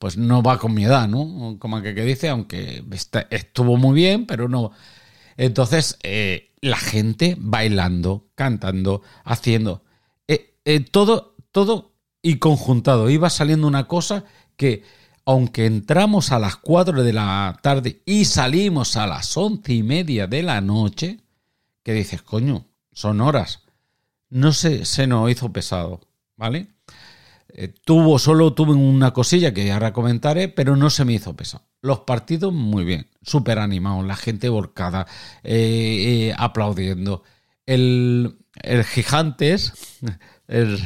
pues 0.00 0.16
no 0.16 0.42
va 0.42 0.58
con 0.58 0.72
mi 0.72 0.86
edad, 0.86 1.08
¿no? 1.08 1.58
Como 1.58 1.82
que, 1.82 1.94
que 1.94 2.04
dice, 2.06 2.30
aunque 2.30 2.82
estuvo 3.28 3.76
muy 3.76 3.94
bien, 3.94 4.24
pero 4.24 4.48
no. 4.48 4.72
Entonces, 5.36 5.98
eh, 6.02 6.54
la 6.62 6.78
gente 6.78 7.36
bailando, 7.38 8.30
cantando, 8.34 9.02
haciendo, 9.24 9.84
eh, 10.26 10.54
eh, 10.64 10.80
todo, 10.80 11.36
todo 11.52 11.92
y 12.22 12.36
conjuntado. 12.36 13.10
Iba 13.10 13.28
saliendo 13.28 13.66
una 13.66 13.88
cosa 13.88 14.24
que, 14.56 14.84
aunque 15.26 15.66
entramos 15.66 16.32
a 16.32 16.38
las 16.38 16.56
4 16.56 17.04
de 17.04 17.12
la 17.12 17.58
tarde 17.62 18.00
y 18.06 18.24
salimos 18.24 18.96
a 18.96 19.06
las 19.06 19.36
once 19.36 19.74
y 19.74 19.82
media 19.82 20.26
de 20.26 20.42
la 20.42 20.62
noche, 20.62 21.20
que 21.82 21.92
dices, 21.92 22.22
coño, 22.22 22.68
son 22.90 23.20
horas. 23.20 23.64
No 24.30 24.54
se, 24.54 24.86
se 24.86 25.06
nos 25.06 25.30
hizo 25.30 25.52
pesado, 25.52 26.00
¿vale? 26.38 26.68
Eh, 27.54 27.68
tuvo, 27.84 28.18
solo 28.18 28.52
tuve 28.52 28.72
una 28.72 29.12
cosilla 29.12 29.52
que 29.52 29.70
ahora 29.72 29.92
comentaré, 29.92 30.48
pero 30.48 30.76
no 30.76 30.90
se 30.90 31.04
me 31.04 31.14
hizo 31.14 31.34
pesado. 31.34 31.64
Los 31.82 32.00
partidos 32.00 32.52
muy 32.52 32.84
bien, 32.84 33.08
súper 33.22 33.58
animados, 33.58 34.04
la 34.06 34.16
gente 34.16 34.48
volcada, 34.48 35.06
eh, 35.42 36.28
eh, 36.30 36.34
aplaudiendo. 36.36 37.22
El, 37.66 38.38
el 38.62 38.84
Gigantes, 38.84 39.72
el 40.48 40.78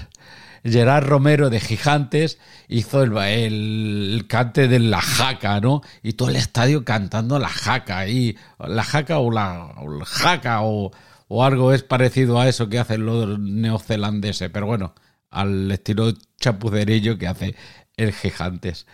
Gerard 0.65 1.07
Romero 1.07 1.51
de 1.51 1.61
Gigantes, 1.61 2.39
hizo 2.69 3.03
el, 3.03 3.17
el, 3.17 4.27
cante 4.29 4.69
de 4.69 4.79
la 4.79 5.01
jaca, 5.01 5.61
¿no? 5.61 5.83
Y 6.03 6.15
todo 6.15 6.31
el 6.31 6.37
estadio 6.37 6.85
cantando 6.85 7.39
la 7.39 7.49
jaca, 7.49 8.09
y 8.09 8.37
la 8.59 8.85
jaca 8.85 9.19
o 9.19 9.31
la, 9.31 9.75
jaca 10.05 10.63
o, 10.63 10.93
o 11.29 11.45
algo 11.45 11.73
es 11.73 11.83
parecido 11.83 12.41
a 12.41 12.49
eso 12.49 12.69
que 12.69 12.79
hacen 12.79 13.05
los 13.05 13.39
neozelandeses, 13.39 14.51
pero 14.51 14.67
bueno 14.67 14.95
al 15.35 15.71
estilo 15.71 16.13
chapucerillo 16.39 17.19
que 17.19 17.27
hace 17.27 17.55
el 17.97 18.13
Gigantes. 18.13 18.87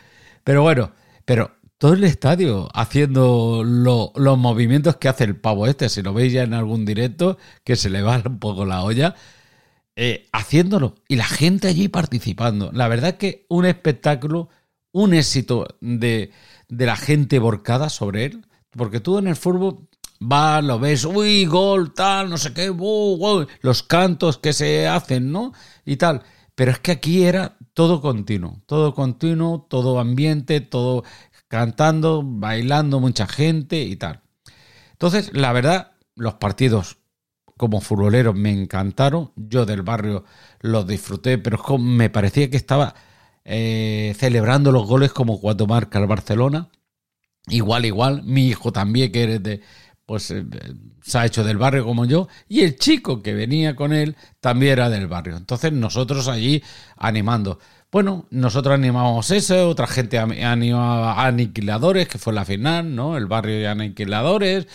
Pero 0.44 0.62
bueno, 0.62 0.92
pero 1.24 1.52
todo 1.78 1.94
el 1.94 2.04
estadio 2.04 2.68
haciendo 2.74 3.62
los 3.64 4.38
movimientos 4.38 4.96
que 4.96 5.08
hace 5.08 5.24
el 5.24 5.36
pavo 5.36 5.66
este, 5.66 5.88
si 5.88 6.02
lo 6.02 6.12
veis 6.12 6.32
ya 6.32 6.42
en 6.42 6.54
algún 6.54 6.84
directo, 6.84 7.38
que 7.64 7.76
se 7.76 7.90
le 7.90 8.02
va 8.02 8.22
un 8.24 8.38
poco 8.38 8.64
la 8.66 8.82
olla, 8.82 9.14
eh, 9.96 10.28
haciéndolo. 10.32 10.96
Y 11.08 11.16
la 11.16 11.24
gente 11.24 11.68
allí 11.68 11.88
participando. 11.88 12.70
La 12.72 12.88
verdad 12.88 13.16
que 13.16 13.46
un 13.48 13.66
espectáculo, 13.66 14.48
un 14.92 15.14
éxito 15.14 15.68
de, 15.80 16.32
de 16.68 16.86
la 16.86 16.96
gente 16.96 17.38
borcada 17.38 17.88
sobre 17.88 18.26
él. 18.26 18.46
Porque 18.70 19.00
tú 19.00 19.18
en 19.18 19.26
el 19.26 19.36
fútbol 19.36 19.88
vas, 20.20 20.62
lo 20.62 20.78
ves, 20.78 21.04
uy, 21.04 21.46
gol, 21.46 21.92
tal, 21.92 22.30
no 22.30 22.38
sé 22.38 22.52
qué, 22.52 22.72
los 23.62 23.82
cantos 23.82 24.38
que 24.38 24.52
se 24.52 24.86
hacen, 24.86 25.32
¿no? 25.32 25.52
Y 25.84 25.96
tal. 25.96 26.22
Pero 26.54 26.70
es 26.72 26.78
que 26.78 26.92
aquí 26.92 27.24
era 27.24 27.56
todo 27.72 28.00
continuo, 28.02 28.62
todo 28.66 28.94
continuo, 28.94 29.66
todo 29.68 29.98
ambiente, 29.98 30.60
todo 30.60 31.04
cantando, 31.48 32.22
bailando, 32.24 33.00
mucha 33.00 33.26
gente 33.26 33.82
y 33.82 33.96
tal. 33.96 34.20
Entonces, 34.92 35.30
la 35.32 35.52
verdad, 35.52 35.92
los 36.14 36.34
partidos 36.34 36.98
como 37.56 37.80
futboleros 37.80 38.34
me 38.34 38.52
encantaron. 38.52 39.32
Yo 39.36 39.66
del 39.66 39.82
barrio 39.82 40.24
los 40.60 40.86
disfruté, 40.86 41.38
pero 41.38 41.78
me 41.78 42.10
parecía 42.10 42.50
que 42.50 42.56
estaba 42.56 42.94
eh, 43.44 44.14
celebrando 44.18 44.72
los 44.72 44.86
goles 44.86 45.12
como 45.12 45.40
cuando 45.40 45.66
marca 45.66 45.98
el 45.98 46.06
Barcelona. 46.06 46.68
Igual, 47.48 47.86
igual. 47.86 48.22
Mi 48.24 48.48
hijo 48.48 48.72
también, 48.72 49.12
que 49.12 49.22
eres 49.22 49.42
de, 49.42 49.62
pues 50.10 50.28
eh, 50.32 50.44
se 51.02 51.18
ha 51.18 51.24
hecho 51.24 51.44
del 51.44 51.56
barrio 51.56 51.84
como 51.84 52.04
yo, 52.04 52.26
y 52.48 52.62
el 52.62 52.74
chico 52.74 53.22
que 53.22 53.32
venía 53.32 53.76
con 53.76 53.92
él 53.92 54.16
también 54.40 54.72
era 54.72 54.90
del 54.90 55.06
barrio. 55.06 55.36
Entonces 55.36 55.72
nosotros 55.72 56.26
allí 56.26 56.64
animando. 56.96 57.60
Bueno, 57.92 58.26
nosotros 58.30 58.74
animábamos 58.74 59.30
eso, 59.30 59.68
otra 59.68 59.86
gente 59.86 60.18
animaba 60.18 61.24
Aniquiladores, 61.24 62.08
que 62.08 62.18
fue 62.18 62.32
la 62.32 62.44
final, 62.44 62.92
¿no? 62.92 63.16
El 63.16 63.26
barrio 63.26 63.58
de 63.58 63.68
Aniquiladores, 63.68 64.66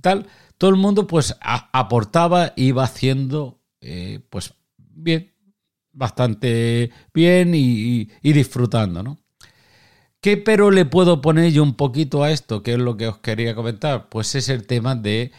tal. 0.00 0.28
Todo 0.58 0.70
el 0.70 0.76
mundo 0.76 1.08
pues 1.08 1.36
aportaba, 1.40 2.52
iba 2.54 2.84
haciendo, 2.84 3.64
eh, 3.80 4.20
pues 4.30 4.54
bien, 4.78 5.34
bastante 5.90 6.92
bien 7.12 7.52
y, 7.52 8.04
disfrutando, 8.22 9.02
¿no? 9.02 9.23
¿Qué 10.24 10.38
pero 10.38 10.70
le 10.70 10.86
puedo 10.86 11.20
poner 11.20 11.52
yo 11.52 11.62
un 11.62 11.74
poquito 11.74 12.24
a 12.24 12.30
esto? 12.30 12.62
¿Qué 12.62 12.72
es 12.72 12.78
lo 12.78 12.96
que 12.96 13.08
os 13.08 13.18
quería 13.18 13.54
comentar? 13.54 14.08
Pues 14.08 14.34
es 14.34 14.48
el 14.48 14.66
tema 14.66 14.94
de 14.94 15.32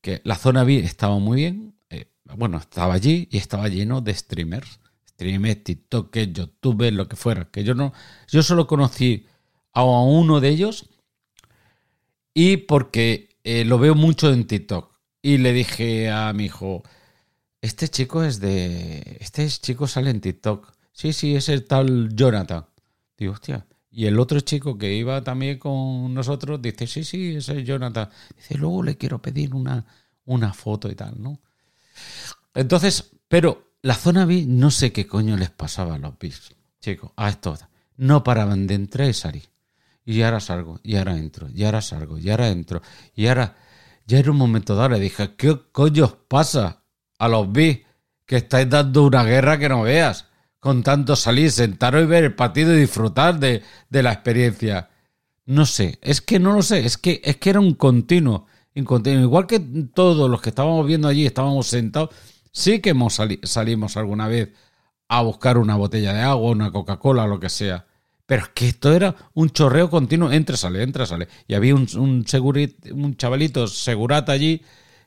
que 0.00 0.22
la 0.24 0.34
zona 0.34 0.64
B 0.64 0.80
estaba 0.80 1.20
muy 1.20 1.36
bien, 1.36 1.76
eh, 1.88 2.06
bueno, 2.34 2.58
estaba 2.58 2.94
allí 2.94 3.28
y 3.30 3.36
estaba 3.36 3.68
lleno 3.68 4.00
de 4.00 4.12
streamers, 4.12 4.80
streamers, 5.08 5.62
TikTok, 5.62 6.16
YouTube, 6.18 6.90
lo 6.90 7.06
que 7.06 7.14
fuera, 7.14 7.44
que 7.44 7.62
yo 7.62 7.76
no, 7.76 7.92
yo 8.26 8.42
solo 8.42 8.66
conocí 8.66 9.24
a 9.72 9.84
uno 9.84 10.40
de 10.40 10.48
ellos 10.48 10.90
y 12.34 12.56
porque 12.56 13.38
eh, 13.44 13.64
lo 13.64 13.78
veo 13.78 13.94
mucho 13.94 14.32
en 14.32 14.48
TikTok 14.48 14.98
y 15.22 15.38
le 15.38 15.52
dije 15.52 16.10
a 16.10 16.32
mi 16.32 16.46
hijo, 16.46 16.82
este 17.62 17.86
chico 17.86 18.24
es 18.24 18.40
de. 18.40 19.16
Este 19.20 19.48
chico 19.48 19.86
sale 19.86 20.10
en 20.10 20.20
TikTok. 20.20 20.72
Sí, 20.90 21.12
sí, 21.12 21.36
es 21.36 21.48
el 21.48 21.66
tal 21.66 22.08
Jonathan. 22.16 22.66
Digo, 23.16 23.34
hostia. 23.34 23.64
Y 23.94 24.06
el 24.06 24.18
otro 24.18 24.40
chico 24.40 24.76
que 24.76 24.92
iba 24.94 25.22
también 25.22 25.58
con 25.58 26.12
nosotros 26.12 26.60
dice, 26.60 26.86
sí, 26.86 27.04
sí, 27.04 27.36
ese 27.36 27.60
es 27.60 27.66
Jonathan. 27.66 28.08
Dice, 28.36 28.56
luego 28.56 28.82
le 28.82 28.96
quiero 28.96 29.22
pedir 29.22 29.54
una, 29.54 29.84
una 30.24 30.52
foto 30.52 30.90
y 30.90 30.94
tal, 30.94 31.14
¿no? 31.22 31.38
Entonces, 32.54 33.12
pero 33.28 33.74
la 33.82 33.94
zona 33.94 34.24
B, 34.24 34.44
no 34.46 34.70
sé 34.70 34.92
qué 34.92 35.06
coño 35.06 35.36
les 35.36 35.50
pasaba 35.50 35.94
a 35.94 35.98
los 35.98 36.18
bis, 36.18 36.54
chicos, 36.80 37.12
a 37.16 37.28
estos. 37.28 37.60
No 37.96 38.24
paraban 38.24 38.66
de 38.66 38.74
entrar 38.74 39.08
y 39.08 39.14
salir. 39.14 39.48
Y 40.04 40.22
ahora 40.22 40.40
salgo, 40.40 40.80
y 40.82 40.96
ahora 40.96 41.16
entro, 41.16 41.48
y 41.54 41.64
ahora 41.64 41.80
salgo, 41.80 42.18
y 42.18 42.28
ahora 42.30 42.48
entro. 42.48 42.82
Y 43.14 43.26
ahora, 43.28 43.56
ya 44.06 44.18
en 44.18 44.28
un 44.28 44.36
momento 44.36 44.74
dado 44.74 44.90
le 44.90 45.00
dije, 45.00 45.34
¿qué 45.36 45.58
coño 45.72 46.04
os 46.04 46.16
pasa? 46.28 46.84
a 47.18 47.28
los 47.28 47.50
B, 47.50 47.84
que 48.26 48.36
estáis 48.36 48.68
dando 48.68 49.04
una 49.04 49.24
guerra 49.24 49.58
que 49.58 49.68
no 49.68 49.82
veas, 49.82 50.26
con 50.64 50.82
tanto 50.82 51.14
salir, 51.14 51.50
sentaros 51.50 52.02
y 52.02 52.06
ver 52.06 52.24
el 52.24 52.34
partido 52.34 52.72
y 52.72 52.80
disfrutar 52.80 53.38
de, 53.38 53.62
la 53.90 54.14
experiencia. 54.14 54.88
No 55.44 55.66
sé, 55.66 55.98
es 56.00 56.22
que 56.22 56.38
no 56.38 56.54
lo 56.54 56.62
sé, 56.62 56.86
es 56.86 56.96
que, 56.96 57.20
es 57.22 57.36
que 57.36 57.50
era 57.50 57.60
un 57.60 57.74
continuo, 57.74 58.46
Igual 58.74 59.46
que 59.46 59.60
todos 59.60 60.30
los 60.30 60.40
que 60.40 60.48
estábamos 60.48 60.86
viendo 60.86 61.06
allí 61.06 61.26
estábamos 61.26 61.66
sentados, 61.66 62.14
sí 62.50 62.80
que 62.80 62.90
hemos 62.90 63.20
salimos 63.42 63.98
alguna 63.98 64.26
vez 64.26 64.54
a 65.06 65.20
buscar 65.20 65.58
una 65.58 65.76
botella 65.76 66.14
de 66.14 66.22
agua, 66.22 66.50
una 66.50 66.72
Coca-Cola, 66.72 67.26
lo 67.26 67.38
que 67.38 67.50
sea. 67.50 67.84
Pero 68.24 68.44
es 68.44 68.48
que 68.48 68.68
esto 68.68 68.90
era 68.90 69.14
un 69.34 69.50
chorreo 69.50 69.90
continuo, 69.90 70.32
entra, 70.32 70.56
sale, 70.56 70.82
entra, 70.82 71.04
sale. 71.04 71.28
Y 71.46 71.52
había 71.52 71.74
un, 71.74 71.86
un, 71.98 72.24
un 72.92 73.16
chavalito 73.18 73.66
segurata 73.66 74.32
allí 74.32 74.62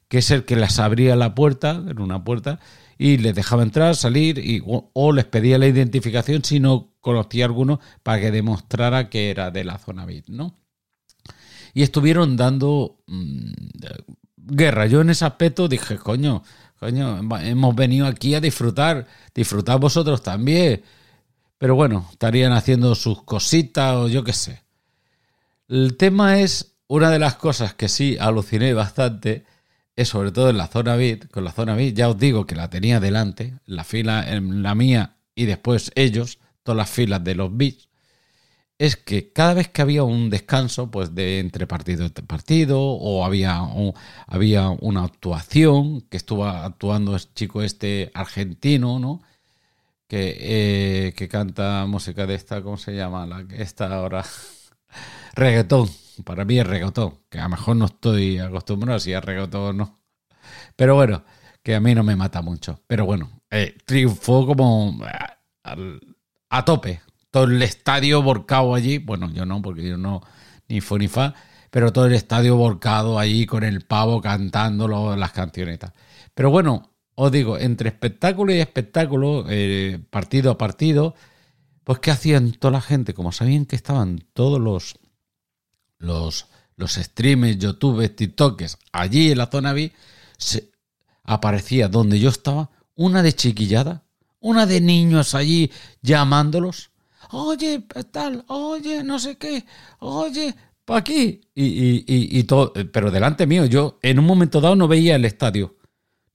que 0.07 0.19
es 0.19 0.29
el 0.29 0.45
que 0.45 0.55
les 0.55 0.77
abría 0.77 1.15
la 1.15 1.33
puerta, 1.33 1.83
en 1.87 1.99
una 1.99 2.23
puerta, 2.23 2.59
y 2.97 3.17
les 3.17 3.35
dejaba 3.35 3.63
entrar, 3.63 3.95
salir, 3.95 4.39
y, 4.39 4.63
o, 4.65 5.11
les 5.11 5.25
pedía 5.25 5.57
la 5.57 5.67
identificación 5.67 6.43
si 6.43 6.59
no 6.59 6.93
conocía 6.99 7.45
alguno 7.45 7.79
para 8.03 8.19
que 8.19 8.31
demostrara 8.31 9.09
que 9.09 9.29
era 9.29 9.51
de 9.51 9.63
la 9.63 9.77
zona 9.77 10.05
VIP, 10.05 10.29
¿no? 10.29 10.55
Y 11.73 11.83
estuvieron 11.83 12.37
dando 12.37 12.97
mm, 13.07 13.51
guerra. 14.35 14.87
Yo 14.87 15.01
en 15.01 15.11
ese 15.11 15.25
aspecto 15.25 15.67
dije, 15.67 15.97
coño, 15.97 16.43
coño, 16.79 17.19
hemos 17.41 17.75
venido 17.75 18.07
aquí 18.07 18.33
a 18.33 18.41
disfrutar, 18.41 19.05
disfrutad 19.35 19.79
vosotros 19.79 20.23
también. 20.23 20.81
Pero 21.57 21.75
bueno, 21.75 22.07
estarían 22.11 22.53
haciendo 22.53 22.95
sus 22.95 23.23
cositas 23.23 23.95
o 23.95 24.07
yo 24.07 24.23
qué 24.23 24.33
sé. 24.33 24.63
El 25.67 25.97
tema 25.97 26.39
es, 26.39 26.75
una 26.87 27.09
de 27.09 27.19
las 27.19 27.35
cosas 27.35 27.73
que 27.73 27.89
sí 27.89 28.17
aluciné 28.19 28.73
bastante, 28.73 29.45
es 29.97 30.09
sobre 30.09 30.31
todo 30.31 30.51
en 30.51 30.57
la 30.57 30.67
zona 30.67 30.95
bit, 30.95 31.27
con 31.31 31.43
la 31.43 31.51
zona 31.51 31.75
bit, 31.75 31.95
ya 31.95 32.07
os 32.07 32.17
digo 32.17 32.45
que 32.45 32.55
la 32.55 32.69
tenía 32.69 32.99
delante, 32.99 33.55
la 33.65 33.83
fila 33.83 34.31
en 34.31 34.61
la 34.63 34.75
mía 34.75 35.17
y 35.35 35.45
después 35.45 35.91
ellos, 35.95 36.39
todas 36.63 36.77
las 36.77 36.89
filas 36.89 37.23
de 37.23 37.35
los 37.35 37.57
bits, 37.57 37.89
es 38.77 38.95
que 38.95 39.33
cada 39.33 39.55
vez 39.55 39.69
que 39.69 39.81
había 39.81 40.03
un 40.03 40.29
descanso, 40.29 40.91
pues 40.91 41.15
de 41.15 41.39
entre 41.39 41.65
partido 41.65 42.05
y 42.05 42.09
partido, 42.09 42.79
o 42.79 43.25
había, 43.25 43.59
había 44.27 44.69
una 44.69 45.03
actuación, 45.03 46.01
que 46.01 46.17
estuvo 46.17 46.45
actuando 46.45 47.15
el 47.15 47.33
chico 47.33 47.63
este 47.63 48.11
argentino, 48.13 48.99
¿no? 48.99 49.23
Que, 50.07 50.37
eh, 51.07 51.13
que 51.13 51.27
canta 51.27 51.85
música 51.87 52.27
de 52.27 52.35
esta, 52.35 52.61
¿cómo 52.61 52.77
se 52.77 52.95
llama? 52.95 53.25
La, 53.25 53.45
esta 53.55 53.93
ahora, 53.95 54.23
reggaetón 55.35 55.89
para 56.23 56.45
mí 56.45 56.59
es 56.59 56.67
reggaetón, 56.67 57.19
que 57.29 57.39
a 57.39 57.43
lo 57.43 57.49
mejor 57.49 57.75
no 57.75 57.85
estoy 57.85 58.39
acostumbrado 58.39 58.99
si 58.99 59.13
es 59.13 59.23
reggaetón 59.23 59.61
o 59.61 59.73
no. 59.73 59.99
Pero 60.75 60.95
bueno, 60.95 61.23
que 61.63 61.75
a 61.75 61.79
mí 61.79 61.93
no 61.93 62.03
me 62.03 62.15
mata 62.15 62.41
mucho. 62.41 62.81
Pero 62.87 63.05
bueno, 63.05 63.41
eh, 63.51 63.75
triunfó 63.85 64.45
como 64.45 64.97
eh, 65.05 65.75
a, 66.49 66.65
tope. 66.65 67.01
Todo 67.29 67.43
el 67.45 67.61
estadio 67.61 68.21
volcado 68.21 68.73
allí. 68.73 68.99
Bueno, 68.99 69.29
yo 69.33 69.45
no, 69.45 69.61
porque 69.61 69.87
yo 69.87 69.97
no, 69.97 70.21
ni 70.69 70.81
fue 70.81 70.99
ni 70.99 71.07
fa. 71.07 71.33
Pero 71.69 71.91
todo 71.91 72.05
el 72.05 72.13
estadio 72.13 72.55
volcado 72.55 73.19
allí 73.19 73.45
con 73.45 73.63
el 73.63 73.81
pavo 73.81 74.21
cantando 74.21 74.87
las 74.87 75.31
cancionetas. 75.33 75.91
Pero 76.33 76.51
bueno, 76.51 76.91
os 77.15 77.31
digo, 77.31 77.57
entre 77.57 77.89
espectáculo 77.89 78.53
y 78.53 78.59
espectáculo, 78.59 79.45
eh, 79.49 79.99
partido 80.09 80.51
a 80.51 80.57
partido, 80.57 81.15
pues 81.83 81.99
¿qué 81.99 82.11
hacían 82.11 82.53
toda 82.53 82.71
la 82.71 82.81
gente? 82.81 83.13
Como 83.13 83.31
sabían 83.31 83.65
que 83.65 83.75
estaban 83.75 84.23
todos 84.33 84.61
los 84.61 84.97
los, 85.99 86.47
los 86.75 86.93
streamers, 86.93 87.57
youtubers, 87.57 88.15
tiktokers, 88.15 88.77
allí 88.91 89.31
en 89.31 89.37
la 89.37 89.47
zona 89.47 89.73
B, 89.73 89.91
se 90.37 90.71
aparecía 91.23 91.87
donde 91.87 92.19
yo 92.19 92.29
estaba 92.29 92.69
una 92.95 93.23
de 93.23 93.33
chiquillada, 93.33 94.03
una 94.39 94.65
de 94.65 94.81
niños 94.81 95.35
allí 95.35 95.71
llamándolos. 96.01 96.91
Oye, 97.31 97.83
tal, 98.11 98.45
oye, 98.47 99.03
no 99.03 99.19
sé 99.19 99.37
qué, 99.37 99.65
oye, 99.99 100.55
pa' 100.85 100.97
aquí. 100.97 101.41
Y, 101.53 101.65
y, 101.65 102.03
y, 102.07 102.43
todo, 102.43 102.71
pero 102.91 103.11
delante 103.11 103.45
mío, 103.45 103.65
yo 103.65 103.99
en 104.01 104.19
un 104.19 104.25
momento 104.25 104.61
dado 104.61 104.75
no 104.75 104.87
veía 104.87 105.15
el 105.15 105.25
estadio. 105.25 105.75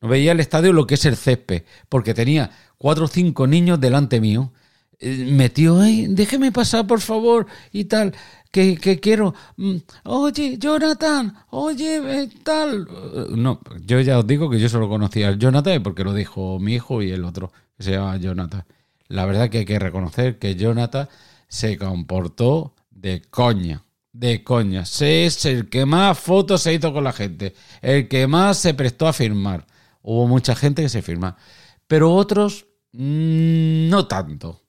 No 0.00 0.08
veía 0.08 0.32
el 0.32 0.40
estadio 0.40 0.72
lo 0.72 0.86
que 0.86 0.94
es 0.94 1.04
el 1.06 1.16
césped, 1.16 1.62
porque 1.88 2.12
tenía 2.12 2.50
cuatro 2.76 3.04
o 3.04 3.08
cinco 3.08 3.46
niños 3.46 3.80
delante 3.80 4.20
mío. 4.20 4.52
Eh, 4.98 5.28
metió 5.30 5.76
déjeme 5.76 6.52
pasar, 6.52 6.86
por 6.86 7.00
favor, 7.00 7.46
y 7.72 7.84
tal 7.84 8.12
que, 8.52 9.00
quiero, 9.00 9.34
mm, 9.56 9.76
oye, 10.04 10.58
Jonathan, 10.58 11.34
oye, 11.50 12.22
eh, 12.22 12.28
tal. 12.42 12.86
No, 13.34 13.60
yo 13.86 14.00
ya 14.00 14.18
os 14.18 14.26
digo 14.26 14.50
que 14.50 14.60
yo 14.60 14.68
solo 14.68 14.90
conocía 14.90 15.28
al 15.28 15.38
Jonathan 15.38 15.82
porque 15.82 16.04
lo 16.04 16.12
dijo 16.12 16.58
mi 16.60 16.74
hijo 16.74 17.02
y 17.02 17.10
el 17.10 17.24
otro, 17.24 17.50
que 17.76 17.84
se 17.84 17.92
llama 17.92 18.18
Jonathan. 18.18 18.64
La 19.08 19.24
verdad 19.24 19.48
que 19.48 19.58
hay 19.58 19.64
que 19.64 19.78
reconocer 19.78 20.38
que 20.38 20.54
Jonathan 20.54 21.08
se 21.48 21.78
comportó 21.78 22.74
de 22.90 23.22
coña, 23.22 23.84
de 24.12 24.44
coña. 24.44 24.82
Es 24.82 25.46
el 25.46 25.70
que 25.70 25.86
más 25.86 26.18
fotos 26.18 26.62
se 26.62 26.74
hizo 26.74 26.92
con 26.92 27.04
la 27.04 27.12
gente, 27.12 27.54
el 27.80 28.06
que 28.06 28.26
más 28.26 28.58
se 28.58 28.74
prestó 28.74 29.08
a 29.08 29.14
firmar. 29.14 29.66
Hubo 30.02 30.26
mucha 30.28 30.54
gente 30.54 30.82
que 30.82 30.88
se 30.90 31.00
firma, 31.00 31.38
pero 31.86 32.12
otros 32.12 32.66
mm, 32.92 33.88
no 33.88 34.06
tanto. 34.06 34.60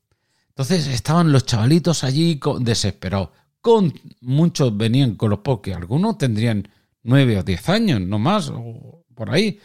Entonces 0.49 0.87
estaban 0.87 1.31
los 1.33 1.45
chavalitos 1.45 2.03
allí 2.05 2.39
desesperados 2.59 3.29
con 3.63 3.93
muchos 4.19 4.75
venían 4.75 5.15
con 5.15 5.29
los 5.29 5.39
porque 5.39 5.73
algunos 5.73 6.17
tendrían 6.17 6.67
nueve 7.01 7.39
o 7.39 7.43
diez 7.43 7.69
años, 7.69 8.01
no 8.01 8.19
más, 8.19 8.49
o 8.53 9.05
por 9.15 9.31
ahí, 9.31 9.57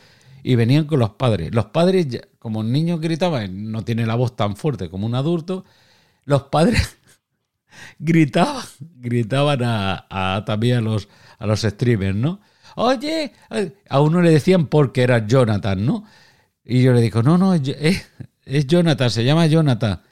y 0.44 0.54
venían 0.54 0.84
con 0.84 1.00
los 1.00 1.10
padres. 1.10 1.52
Los 1.52 1.66
padres, 1.66 2.06
como 2.38 2.62
el 2.62 2.70
niño 2.70 2.98
gritaba, 2.98 3.44
no 3.48 3.82
tiene 3.82 4.06
la 4.06 4.14
voz 4.14 4.36
tan 4.36 4.54
fuerte 4.54 4.88
como 4.88 5.04
un 5.04 5.16
adulto, 5.16 5.64
los 6.24 6.44
padres 6.44 6.96
gritaban, 7.98 8.64
gritaban 8.78 9.62
a, 9.64 10.44
también 10.46 10.78
a 10.78 10.80
los, 10.80 11.08
a 11.36 11.46
los 11.48 11.62
streamers, 11.62 12.14
¿no? 12.14 12.40
Oye, 12.76 13.32
a 13.90 14.00
uno 14.00 14.22
le 14.22 14.30
decían 14.30 14.68
porque 14.68 15.02
era 15.02 15.26
Jonathan, 15.26 15.84
¿no? 15.84 16.04
Y 16.64 16.82
yo 16.82 16.92
le 16.92 17.00
digo, 17.00 17.24
no, 17.24 17.36
no, 17.36 17.54
es, 17.54 18.06
es 18.44 18.66
Jonathan, 18.68 19.10
se 19.10 19.24
llama 19.24 19.48
Jonathan. 19.48 20.02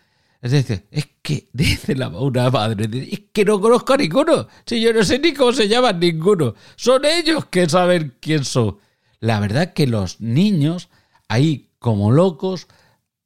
Es 0.47 0.53
decir, 0.53 0.87
es 0.93 1.09
que 1.23 1.49
dice 1.53 1.95
una 1.95 2.51
madre, 2.51 2.89
es 3.11 3.23
que 3.33 3.45
no 3.45 3.61
conozco 3.61 3.95
a 3.95 3.97
ninguno. 3.97 4.47
Si 4.65 4.81
yo 4.81 4.93
no 4.93 5.03
sé 5.03 5.19
ni 5.19 5.35
cómo 5.35 5.53
se 5.53 5.67
llaman 5.67 5.99
ninguno. 5.99 6.55
Son 6.77 7.05
ellos 7.05 7.47
que 7.47 7.69
saben 7.69 8.15
quién 8.21 8.45
son. 8.45 8.79
la 9.19 9.41
verdad 9.41 9.73
que 9.73 9.89
los 9.89 10.21
niños 10.21 10.89
ahí 11.27 11.73
como 11.81 12.13
locos 12.13 12.69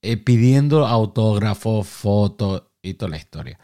eh, 0.01 0.17
pidiendo 0.17 0.87
autógrafos, 0.87 1.87
fotos 1.87 2.63
y 2.81 2.95
toda 2.95 3.11
la 3.11 3.19
historia. 3.19 3.59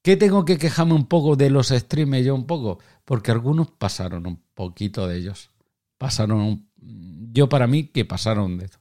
¿Qué 0.00 0.16
tengo 0.16 0.44
que 0.44 0.56
quejarme 0.56 0.94
un 0.94 1.06
poco 1.06 1.34
de 1.34 1.50
los 1.50 1.70
streamers 1.70 2.26
yo 2.26 2.36
un 2.36 2.46
poco? 2.46 2.78
Porque 3.04 3.32
algunos 3.32 3.72
pasaron 3.72 4.24
un 4.24 4.40
poquito 4.54 5.08
de 5.08 5.18
ellos. 5.18 5.50
Pasaron, 5.98 6.68
yo 6.76 7.48
para 7.48 7.66
mí 7.66 7.88
que 7.88 8.04
pasaron 8.04 8.56
de 8.56 8.66
eso. 8.66 8.78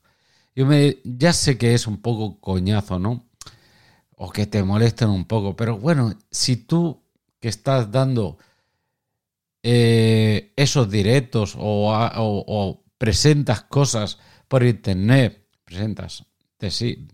Yo 0.56 0.68
me, 0.68 1.00
ya 1.04 1.34
sé 1.34 1.58
que 1.58 1.74
es 1.74 1.88
un 1.88 1.98
poco 1.98 2.40
coñazo, 2.40 3.00
¿no? 3.00 3.27
O 4.20 4.32
que 4.32 4.48
te 4.48 4.64
molesten 4.64 5.10
un 5.10 5.26
poco, 5.26 5.56
pero 5.56 5.78
bueno, 5.78 6.18
si 6.32 6.58
tú 6.58 7.04
que 7.40 7.50
estás 7.50 7.92
dando 7.92 8.38
eh, 9.64 10.54
esos 10.56 10.90
directos 10.90 11.56
o, 11.58 12.84
presentas 12.98 13.62
cosas 13.62 14.18
por 14.48 14.64
internet, 14.64 15.46
presentas, 15.64 16.26
te, 16.58 16.72
sí, 16.72 17.08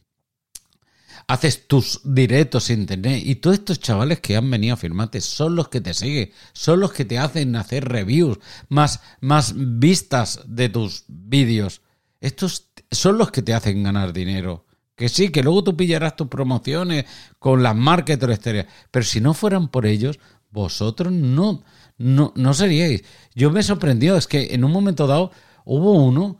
haces 1.27 1.67
tus 1.67 2.01
directos 2.03 2.69
en 2.69 2.81
internet 2.81 3.21
y 3.25 3.35
todos 3.35 3.57
estos 3.57 3.79
chavales 3.79 4.19
que 4.19 4.35
han 4.35 4.49
venido 4.49 4.73
a 4.73 4.77
firmarte 4.77 5.19
son 5.21 5.55
los 5.55 5.69
que 5.69 5.81
te 5.81 5.93
siguen, 5.93 6.31
son 6.53 6.79
los 6.79 6.93
que 6.93 7.05
te 7.05 7.17
hacen 7.17 7.55
hacer 7.55 7.85
reviews, 7.85 8.39
más, 8.69 9.01
más 9.19 9.53
vistas 9.55 10.41
de 10.45 10.69
tus 10.69 11.05
vídeos. 11.07 11.81
Estos 12.21 12.69
son 12.91 13.17
los 13.17 13.31
que 13.31 13.41
te 13.41 13.53
hacen 13.53 13.83
ganar 13.83 14.13
dinero. 14.13 14.65
Que 14.95 15.09
sí, 15.09 15.29
que 15.29 15.43
luego 15.43 15.63
tú 15.63 15.75
pillarás 15.75 16.15
tus 16.15 16.27
promociones 16.27 17.05
con 17.39 17.63
las 17.63 17.75
marcas 17.75 18.17
y 18.17 18.65
Pero 18.91 19.05
si 19.05 19.21
no 19.21 19.33
fueran 19.33 19.69
por 19.69 19.85
ellos, 19.85 20.19
vosotros 20.51 21.11
no, 21.11 21.63
no, 21.97 22.31
no 22.35 22.53
seríais. 22.53 23.03
Yo 23.33 23.51
me 23.51 23.63
sorprendió, 23.63 24.15
es 24.15 24.27
que 24.27 24.53
en 24.53 24.63
un 24.63 24.71
momento 24.71 25.07
dado 25.07 25.31
hubo 25.65 25.93
uno 25.93 26.37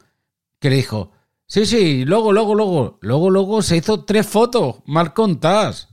que 0.59 0.69
le 0.69 0.77
dijo, 0.77 1.11
Sí, 1.53 1.67
sí, 1.67 2.03
luego, 2.05 2.31
luego, 2.33 2.55
luego, 2.55 2.97
luego, 3.01 3.29
luego 3.29 3.61
se 3.61 3.77
hizo 3.77 4.05
tres 4.05 4.25
fotos, 4.25 4.77
mal 4.85 5.13
contadas. 5.13 5.89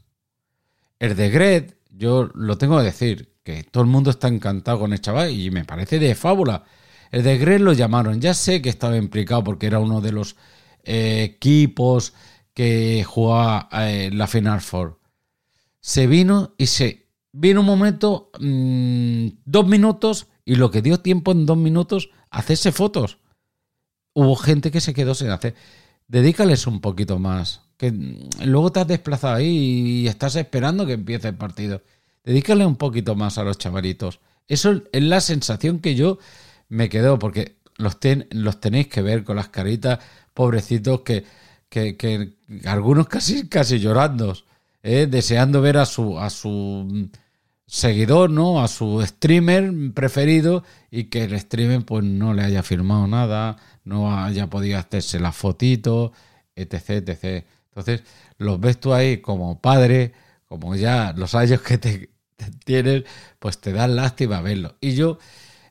El 0.98 1.16
de 1.16 1.28
Gret, 1.28 1.76
yo 1.90 2.30
lo 2.34 2.56
tengo 2.56 2.78
que 2.78 2.84
decir, 2.84 3.34
que 3.42 3.64
todo 3.64 3.82
el 3.82 3.90
mundo 3.90 4.10
está 4.10 4.28
encantado 4.28 4.80
con 4.80 4.92
el 4.94 5.02
chaval 5.02 5.30
y 5.30 5.50
me 5.50 5.66
parece 5.66 5.98
de 5.98 6.14
fábula. 6.14 6.64
El 7.10 7.22
de 7.24 7.36
Gret 7.36 7.60
lo 7.60 7.74
llamaron, 7.74 8.22
ya 8.22 8.32
sé 8.32 8.62
que 8.62 8.70
estaba 8.70 8.96
implicado 8.96 9.44
porque 9.44 9.66
era 9.66 9.80
uno 9.80 10.00
de 10.00 10.12
los 10.12 10.36
eh, 10.84 11.24
equipos 11.24 12.14
que 12.54 13.04
jugaba 13.04 13.68
eh, 13.72 14.10
la 14.12 14.26
Final 14.26 14.60
Four. 14.60 15.00
Se 15.80 16.06
vino 16.06 16.54
y 16.58 16.66
se 16.66 17.06
vino 17.32 17.60
un 17.60 17.66
momento, 17.66 18.30
mm, 18.38 19.28
dos 19.44 19.66
minutos, 19.66 20.26
y 20.44 20.56
lo 20.56 20.70
que 20.70 20.82
dio 20.82 21.00
tiempo 21.00 21.32
en 21.32 21.46
dos 21.46 21.56
minutos, 21.56 22.10
hacerse 22.30 22.72
fotos 22.72 23.18
hubo 24.14 24.36
gente 24.36 24.70
que 24.70 24.80
se 24.80 24.94
quedó 24.94 25.14
sin 25.14 25.30
hacer. 25.30 25.54
Dedícales 26.08 26.66
un 26.66 26.80
poquito 26.80 27.18
más. 27.18 27.62
Que 27.76 27.92
luego 28.44 28.72
te 28.72 28.80
has 28.80 28.86
desplazado 28.86 29.36
ahí 29.36 30.02
y 30.02 30.06
estás 30.08 30.36
esperando 30.36 30.86
que 30.86 30.94
empiece 30.94 31.28
el 31.28 31.36
partido. 31.36 31.82
Dedícale 32.24 32.66
un 32.66 32.76
poquito 32.76 33.14
más 33.14 33.38
a 33.38 33.44
los 33.44 33.58
chavalitos. 33.58 34.20
Eso 34.48 34.82
es 34.92 35.02
la 35.02 35.20
sensación 35.20 35.78
que 35.78 35.94
yo 35.94 36.18
me 36.68 36.88
quedo, 36.88 37.18
porque 37.18 37.56
los, 37.76 37.96
los 38.30 38.60
tenéis 38.60 38.88
que 38.88 39.00
ver 39.00 39.24
con 39.24 39.36
las 39.36 39.48
caritas, 39.48 40.00
pobrecitos, 40.34 41.00
que, 41.00 41.24
que, 41.70 42.34
algunos 42.66 43.08
casi, 43.08 43.48
casi 43.48 43.78
llorando, 43.78 44.36
¿eh? 44.82 45.06
deseando 45.08 45.62
ver 45.62 45.78
a 45.78 45.86
su, 45.86 46.18
a 46.18 46.28
su 46.28 47.08
seguidor, 47.66 48.30
¿no? 48.30 48.62
A 48.62 48.68
su 48.68 49.00
streamer 49.06 49.72
preferido 49.94 50.64
y 50.90 51.04
que 51.04 51.24
el 51.24 51.38
streamer 51.38 51.84
pues 51.84 52.04
no 52.04 52.34
le 52.34 52.42
haya 52.42 52.62
firmado 52.64 53.06
nada, 53.06 53.56
no 53.84 54.12
haya 54.12 54.50
podido 54.50 54.78
hacerse 54.78 55.20
la 55.20 55.32
fotito, 55.32 56.12
etc, 56.56 57.08
etc. 57.08 57.46
Entonces, 57.68 58.02
los 58.38 58.58
ves 58.60 58.80
tú 58.80 58.92
ahí 58.92 59.18
como 59.18 59.60
padre, 59.60 60.12
como 60.46 60.74
ya 60.74 61.14
los 61.16 61.36
años 61.36 61.60
que 61.62 61.78
te, 61.78 62.10
tienes, 62.64 63.04
pues 63.38 63.58
te 63.60 63.72
dan 63.72 63.94
lástima 63.94 64.42
verlo. 64.42 64.76
Y 64.80 64.94
yo, 64.94 65.18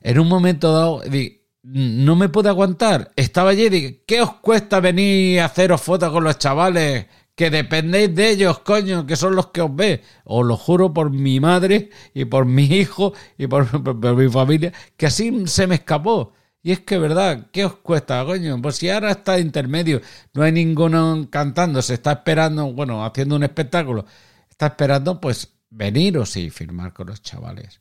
en 0.00 0.18
un 0.18 0.28
momento 0.28 0.72
dado, 0.72 1.02
no 1.62 2.16
me 2.16 2.28
puedo 2.28 2.48
aguantar. 2.48 3.12
Estaba 3.16 3.50
allí 3.50 3.64
y 3.66 3.70
dije, 3.70 4.04
¿qué 4.06 4.22
os 4.22 4.34
cuesta 4.36 4.80
venir 4.80 5.40
a 5.40 5.46
haceros 5.46 5.80
fotos 5.80 6.10
con 6.10 6.24
los 6.24 6.38
chavales? 6.38 7.06
que 7.40 7.48
dependéis 7.48 8.14
de 8.14 8.28
ellos, 8.28 8.58
coño, 8.58 9.06
que 9.06 9.16
son 9.16 9.34
los 9.34 9.46
que 9.46 9.62
os 9.62 9.74
ve. 9.74 10.02
Os 10.24 10.44
lo 10.44 10.58
juro 10.58 10.92
por 10.92 11.10
mi 11.10 11.40
madre 11.40 11.88
y 12.12 12.26
por 12.26 12.44
mi 12.44 12.64
hijo 12.64 13.14
y 13.38 13.46
por, 13.46 13.66
mi 14.14 14.28
familia, 14.30 14.74
que 14.98 15.06
así 15.06 15.46
se 15.46 15.66
me 15.66 15.76
escapó. 15.76 16.34
Y 16.62 16.72
es 16.72 16.80
que, 16.80 16.98
¿verdad? 16.98 17.46
¿Qué 17.50 17.64
os 17.64 17.76
cuesta, 17.76 18.22
coño? 18.26 18.60
Pues 18.60 18.76
si 18.76 18.90
ahora 18.90 19.12
está 19.12 19.38
intermedio, 19.38 20.02
no 20.34 20.42
hay 20.42 20.52
ninguno 20.52 21.28
cantando, 21.30 21.80
se 21.80 21.94
está 21.94 22.12
esperando, 22.12 22.74
bueno, 22.74 23.06
haciendo 23.06 23.36
un 23.36 23.44
espectáculo, 23.44 24.04
está 24.50 24.66
esperando, 24.66 25.18
pues, 25.18 25.54
veniros 25.70 26.36
y 26.36 26.50
firmar 26.50 26.92
con 26.92 27.06
los 27.06 27.22
chavales. 27.22 27.80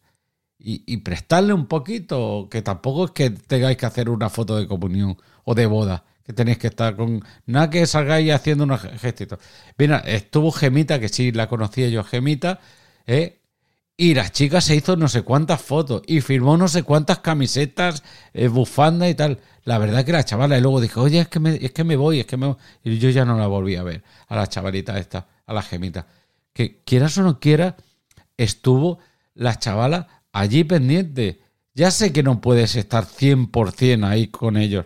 Y, 0.59 0.83
y 0.85 0.97
prestarle 0.97 1.53
un 1.53 1.67
poquito, 1.67 2.49
que 2.51 2.61
tampoco 2.61 3.05
es 3.05 3.11
que 3.11 3.29
tengáis 3.29 3.77
que 3.77 3.85
hacer 3.85 4.09
una 4.09 4.29
foto 4.29 4.57
de 4.57 4.67
comunión 4.67 5.17
o 5.45 5.55
de 5.55 5.65
boda 5.65 6.03
que 6.29 6.33
tenéis 6.33 6.59
que 6.59 6.67
estar 6.67 6.95
con. 6.95 7.23
Nada 7.47 7.71
que 7.71 7.87
salgáis 7.87 8.31
haciendo 8.31 8.65
unos 8.65 8.81
gestitos. 8.81 9.39
Mira, 9.79 9.97
estuvo 9.97 10.51
Gemita, 10.51 10.99
que 10.99 11.09
sí 11.09 11.31
la 11.31 11.47
conocía 11.47 11.89
yo, 11.89 12.03
Gemita, 12.03 12.59
¿eh? 13.07 13.39
Y 13.97 14.13
la 14.13 14.29
chica 14.29 14.61
se 14.61 14.75
hizo 14.75 14.95
no 14.95 15.07
sé 15.07 15.23
cuántas 15.23 15.59
fotos 15.59 16.03
y 16.05 16.21
firmó 16.21 16.55
no 16.55 16.67
sé 16.67 16.83
cuántas 16.83 17.17
camisetas, 17.19 18.03
eh, 18.33 18.47
bufandas 18.47 19.09
y 19.09 19.15
tal. 19.15 19.39
La 19.63 19.79
verdad 19.79 20.05
que 20.05 20.11
la 20.11 20.23
chavala, 20.23 20.55
y 20.55 20.61
luego 20.61 20.79
dijo, 20.81 21.01
oye, 21.01 21.19
es 21.19 21.27
que 21.29 21.39
me, 21.39 21.55
es 21.55 21.71
que 21.71 21.83
me 21.83 21.95
voy, 21.95 22.19
es 22.19 22.27
que 22.27 22.37
me 22.37 22.55
Y 22.83 22.99
yo 22.99 23.09
ya 23.09 23.25
no 23.25 23.35
la 23.35 23.47
volví 23.47 23.75
a 23.75 23.81
ver, 23.81 24.03
a 24.27 24.35
la 24.35 24.45
chavalita 24.45 24.99
esta, 24.99 25.27
a 25.47 25.53
la 25.53 25.63
gemita. 25.63 26.05
Que 26.53 26.83
quieras 26.85 27.17
o 27.17 27.23
no 27.23 27.39
quieras, 27.39 27.73
estuvo 28.37 28.99
la 29.33 29.57
chavala 29.57 30.18
allí 30.31 30.63
pendiente. 30.63 31.41
Ya 31.73 31.91
sé 31.91 32.11
que 32.11 32.23
no 32.23 32.41
puedes 32.41 32.75
estar 32.75 33.05
100% 33.05 34.05
ahí 34.05 34.27
con 34.27 34.57
ellos, 34.57 34.85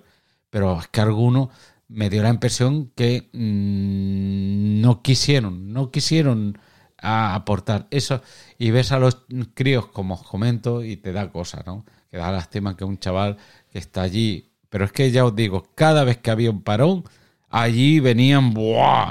pero 0.49 0.79
es 0.79 0.87
que 0.87 1.01
algunos 1.01 1.49
me 1.87 2.09
dio 2.09 2.23
la 2.23 2.29
impresión 2.29 2.91
que 2.95 3.29
mm, 3.33 4.81
no 4.81 5.01
quisieron, 5.01 5.73
no 5.73 5.91
quisieron 5.91 6.57
aportar 7.03 7.87
eso. 7.91 8.21
Y 8.57 8.71
ves 8.71 8.91
a 8.91 8.99
los 8.99 9.25
críos, 9.53 9.87
como 9.87 10.15
os 10.15 10.23
comento, 10.23 10.83
y 10.83 10.97
te 10.97 11.11
da 11.11 11.31
cosa, 11.31 11.63
¿no? 11.65 11.85
Que 12.09 12.17
da 12.17 12.31
lástima 12.31 12.75
que 12.77 12.85
un 12.85 12.97
chaval 12.97 13.37
que 13.71 13.79
está 13.79 14.01
allí. 14.03 14.51
Pero 14.69 14.85
es 14.85 14.91
que 14.91 15.11
ya 15.11 15.25
os 15.25 15.35
digo, 15.35 15.67
cada 15.75 16.03
vez 16.03 16.17
que 16.17 16.31
había 16.31 16.49
un 16.49 16.63
parón, 16.63 17.03
allí 17.49 17.99
venían 17.99 18.53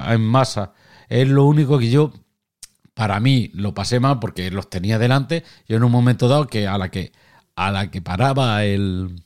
en 0.09 0.21
masa. 0.23 0.73
Es 1.09 1.29
lo 1.29 1.45
único 1.45 1.79
que 1.79 1.91
yo, 1.91 2.13
para 2.95 3.21
mí, 3.21 3.51
lo 3.55 3.75
pasé 3.75 4.01
mal 4.01 4.19
porque 4.19 4.51
los 4.51 4.69
tenía 4.71 4.99
delante. 4.99 5.45
Yo 5.69 5.77
en 5.77 5.85
un 5.85 5.93
momento 5.93 6.29
dado 6.29 6.47
que 6.47 6.67
a 6.67 6.79
la 6.79 6.91
que, 6.91 7.13
a 7.57 7.71
la 7.71 7.91
que 7.91 8.03
paraba 8.03 8.65
el, 8.65 9.23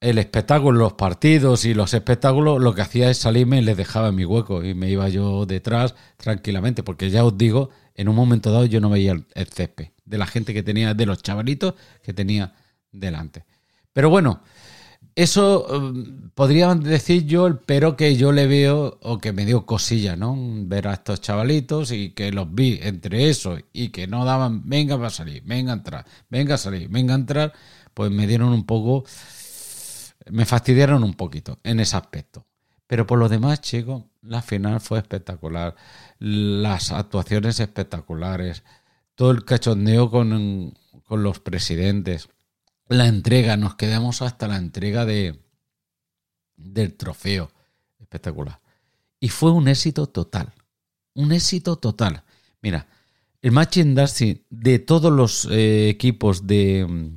el 0.00 0.18
espectáculo, 0.18 0.78
los 0.78 0.92
partidos 0.94 1.64
y 1.64 1.74
los 1.74 1.92
espectáculos, 1.94 2.60
lo 2.60 2.74
que 2.74 2.82
hacía 2.82 3.10
es 3.10 3.18
salirme 3.18 3.58
y 3.58 3.62
les 3.62 3.76
dejaba 3.76 4.08
en 4.08 4.14
mi 4.14 4.24
hueco 4.24 4.64
y 4.64 4.74
me 4.74 4.88
iba 4.88 5.08
yo 5.08 5.44
detrás 5.46 5.94
tranquilamente, 6.16 6.82
porque 6.82 7.10
ya 7.10 7.24
os 7.24 7.36
digo, 7.36 7.70
en 7.94 8.08
un 8.08 8.14
momento 8.14 8.52
dado 8.52 8.66
yo 8.66 8.80
no 8.80 8.90
veía 8.90 9.12
el, 9.12 9.46
césped 9.48 9.88
de 10.04 10.18
la 10.18 10.26
gente 10.26 10.54
que 10.54 10.62
tenía, 10.62 10.94
de 10.94 11.06
los 11.06 11.22
chavalitos 11.22 11.74
que 12.02 12.12
tenía 12.12 12.54
delante. 12.92 13.44
Pero 13.92 14.08
bueno, 14.08 14.42
eso 15.14 15.66
um, 15.66 16.30
podría 16.34 16.74
decir 16.74 17.26
yo 17.26 17.46
el 17.46 17.58
pero 17.58 17.96
que 17.96 18.16
yo 18.16 18.32
le 18.32 18.46
veo 18.46 18.98
o 19.02 19.18
que 19.18 19.32
me 19.32 19.44
dio 19.44 19.66
cosilla, 19.66 20.16
¿no? 20.16 20.36
Ver 20.66 20.88
a 20.88 20.94
estos 20.94 21.20
chavalitos 21.20 21.92
y 21.92 22.10
que 22.10 22.32
los 22.32 22.54
vi 22.54 22.78
entre 22.82 23.28
eso 23.28 23.58
y 23.72 23.88
que 23.88 24.06
no 24.06 24.24
daban, 24.24 24.68
venga 24.68 24.96
va 24.96 25.08
a 25.08 25.10
salir, 25.10 25.42
venga 25.44 25.72
a 25.72 25.76
entrar, 25.76 26.06
venga 26.30 26.54
a 26.54 26.58
salir, 26.58 26.88
venga 26.88 27.14
a 27.14 27.18
entrar, 27.18 27.52
pues 27.94 28.10
me 28.10 28.26
dieron 28.26 28.50
un 28.50 28.64
poco 28.64 29.04
me 30.30 30.44
fastidiaron 30.44 31.02
un 31.04 31.14
poquito 31.14 31.58
en 31.62 31.80
ese 31.80 31.96
aspecto. 31.96 32.46
Pero 32.86 33.06
por 33.06 33.18
lo 33.18 33.28
demás, 33.28 33.60
chicos, 33.60 34.04
la 34.22 34.42
final 34.42 34.80
fue 34.80 34.98
espectacular. 34.98 35.74
Las 36.18 36.90
actuaciones 36.90 37.60
espectaculares. 37.60 38.64
Todo 39.14 39.30
el 39.30 39.44
cachondeo 39.44 40.10
con, 40.10 40.74
con 41.04 41.22
los 41.22 41.40
presidentes. 41.40 42.28
La 42.88 43.06
entrega, 43.06 43.56
nos 43.56 43.74
quedamos 43.74 44.22
hasta 44.22 44.48
la 44.48 44.56
entrega 44.56 45.04
de, 45.04 45.38
del 46.56 46.94
trofeo. 46.94 47.50
Espectacular. 48.00 48.60
Y 49.20 49.28
fue 49.28 49.52
un 49.52 49.68
éxito 49.68 50.06
total. 50.06 50.52
Un 51.14 51.32
éxito 51.32 51.76
total. 51.76 52.22
Mira, 52.62 52.86
el 53.42 53.52
merchandising 53.52 54.44
de 54.50 54.78
todos 54.78 55.12
los 55.12 55.46
eh, 55.50 55.88
equipos 55.88 56.46
de, 56.46 57.16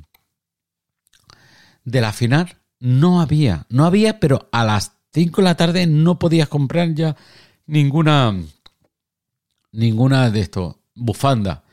de 1.84 2.00
la 2.00 2.12
final 2.12 2.58
no 2.78 3.20
había, 3.20 3.66
no 3.68 3.84
había, 3.84 4.20
pero 4.20 4.48
a 4.52 4.64
las 4.64 4.92
5 5.12 5.40
de 5.40 5.44
la 5.44 5.56
tarde 5.56 5.86
no 5.86 6.18
podías 6.18 6.48
comprar 6.48 6.94
ya 6.94 7.16
ninguna, 7.66 8.34
ninguna 9.70 10.30
de 10.30 10.40
esto, 10.40 10.80
bufanda, 10.94 11.64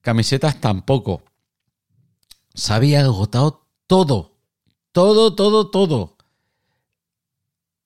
camisetas 0.00 0.60
tampoco. 0.60 1.22
Se 2.54 2.72
había 2.72 3.00
agotado 3.00 3.66
todo, 3.86 4.36
Todo, 4.92 5.34
todo, 5.34 5.70
todo. 5.70 6.16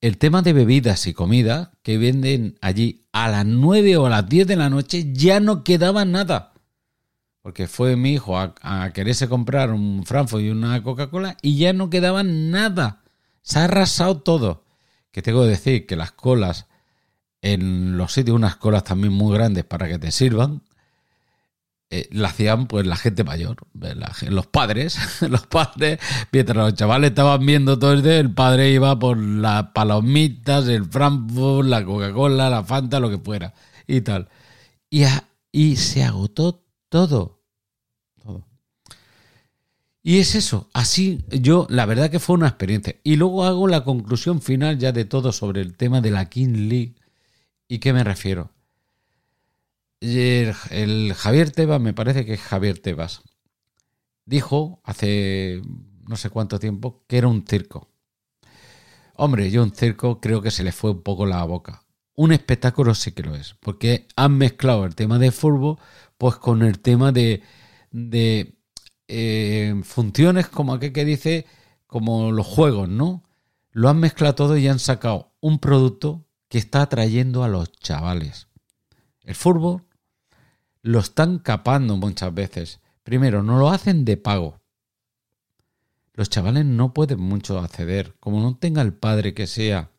El 0.01 0.19
tema 0.19 0.43
de 0.43 0.53
bebidas 0.53 1.07
y 1.07 1.15
comida 1.15 1.73
que 1.83 1.99
venden 1.99 2.59
allí 2.61 3.07
a 3.13 3.29
las 3.29 3.47
9 3.47 3.97
o 3.97 4.07
a 4.07 4.11
las 4.11 4.29
10 4.29 4.47
de 4.47 4.57
la 4.57 4.69
noche 4.69 5.13
ya 5.13 5.41
no 5.41 5.65
quedaba 5.65 6.05
nada. 6.05 6.53
Porque 7.41 7.69
fue 7.69 7.97
mi 7.97 8.13
hijo 8.15 8.39
a, 8.39 8.91
quererse 8.95 9.29
comprar 9.29 9.71
un 9.71 10.05
Frankfurt 10.05 10.43
y 10.43 10.51
una 10.51 10.83
Coca-Cola 10.83 11.37
y 11.43 11.57
ya 11.59 11.73
no 11.73 11.91
quedaba 11.91 12.23
nada. 12.23 13.03
Se 13.43 13.59
ha 13.59 13.65
arrasado 13.65 14.21
todo. 14.21 14.65
Que 15.11 15.23
tengo 15.23 15.43
que 15.43 15.49
decir 15.49 15.87
que 15.87 15.97
las 15.97 16.13
colas 16.13 16.67
en 17.43 17.99
los 17.99 18.13
sitios, 18.13 18.35
unas 18.35 18.57
colas 18.57 18.85
también 18.85 19.13
muy 19.13 19.35
grandes 19.35 19.65
para 19.65 19.89
que 19.89 19.99
te 19.99 20.11
sirvan, 20.11 20.63
eh, 21.91 22.09
la 22.11 22.29
hacían 22.29 22.67
pues 22.67 22.87
la 22.87 22.97
gente 22.97 23.25
mayor, 23.25 23.57
los 24.29 24.47
padres, 24.47 24.99
los 25.29 25.47
padres, 25.47 26.01
mientras 26.33 26.57
los 26.57 26.75
chavales 26.75 27.11
estaban 27.11 27.45
viendo 27.45 27.79
todo 27.79 27.95
esto, 27.95 28.11
el 28.11 28.33
padre 28.33 28.71
iba 28.71 28.99
por 28.99 29.17
las 29.17 29.67
palomitas, 29.69 30.67
el 30.67 30.87
Frankfurt, 30.87 31.69
la 31.69 31.85
Coca-Cola, 31.85 32.51
la 32.51 32.65
Fanta, 32.65 33.01
lo 33.01 33.11
que 33.11 33.19
fuera 33.19 33.55
y 33.87 34.01
tal. 34.01 34.29
Y, 34.91 35.05
y 35.53 35.77
se 35.77 36.03
agotó 36.05 36.65
todo. 36.89 37.43
Todo. 38.23 38.47
Y 40.03 40.19
es 40.19 40.35
eso, 40.35 40.69
así 40.73 41.25
yo, 41.31 41.67
la 41.71 41.87
verdad 41.87 42.11
que 42.11 42.19
fue 42.19 42.37
una 42.37 42.49
experiencia. 42.49 42.97
Y 43.05 43.17
luego 43.17 43.45
hago 43.45 43.69
la 43.69 43.85
conclusión 43.85 44.41
final 44.43 44.79
ya 44.79 44.93
de 44.93 45.05
todo 45.05 45.33
sobre 45.33 45.61
el 45.61 45.77
tema 45.77 46.01
de 46.01 46.11
la 46.11 46.29
King 46.29 46.69
League. 46.69 46.95
¿Y 47.69 47.79
qué 47.79 47.93
me 47.93 48.05
refiero? 48.05 48.54
El, 50.01 51.15
Javier 51.15 51.51
Tebas, 51.51 51.81
me 51.81 51.95
parece 51.95 52.25
que 52.25 52.35
es 52.35 52.41
Javier 52.41 52.79
Tebas, 52.79 53.23
dijo 54.27 54.81
hace 54.85 55.63
no 56.07 56.17
sé 56.17 56.31
cuánto 56.31 56.59
tiempo 56.59 57.05
que 57.07 57.19
era 57.19 57.29
un 57.29 57.47
circo. 57.47 57.89
Hombre, 59.17 59.51
yo 59.51 59.63
un 59.63 59.75
circo 59.75 60.21
creo 60.21 60.43
que 60.43 60.51
se 60.51 60.65
le 60.65 60.73
fue 60.73 60.91
un 60.91 61.03
poco 61.03 61.27
la 61.27 61.43
boca. 61.45 61.85
Un 62.17 62.33
espectáculo 62.33 62.95
sí 62.95 63.13
que 63.13 63.23
lo 63.23 63.35
es, 63.35 63.55
porque 63.61 64.07
han 64.17 64.37
mezclado 64.37 64.85
el 64.85 64.95
tema 64.95 65.19
de 65.19 65.31
fútbol 65.33 65.79
pues 66.19 66.37
con 66.37 66.63
el 66.63 66.81
tema 66.81 67.11
de, 67.13 67.43
de 67.91 68.57
eh, 69.09 69.75
funciones 69.85 70.49
como 70.49 70.75
aquel 70.75 70.93
que 70.93 71.05
dice, 71.05 71.47
como 71.87 72.33
los 72.33 72.47
juegos, 72.47 72.89
¿no? 72.89 73.23
Lo 73.73 73.89
han 73.89 73.99
mezclado 73.99 74.35
todo 74.35 74.57
y 74.57 74.69
han 74.69 74.79
sacado 74.79 75.35
un 75.41 75.59
producto 75.59 76.27
que 76.49 76.59
está 76.59 76.83
atrayendo 76.83 77.43
a 77.43 77.49
los 77.49 77.73
chavales. 77.73 78.49
El 79.25 79.35
fútbol 79.35 79.85
lo 80.83 81.01
están 81.01 81.39
capando 81.39 81.97
muchas 81.97 82.33
veces. 82.33 82.81
Primero, 83.03 83.43
no 83.43 83.59
lo 83.59 83.71
hacen 83.71 84.05
de 84.05 84.17
pago. 84.17 84.61
Los 86.13 86.31
chavales 86.31 86.65
no 86.65 86.95
pueden 86.95 87.21
mucho 87.21 87.59
acceder. 87.59 88.15
Como 88.21 88.41
no 88.41 88.57
tenga 88.57 88.83
el 88.83 88.95
padre 88.95 89.35
que 89.35 89.47
sea 89.47 89.91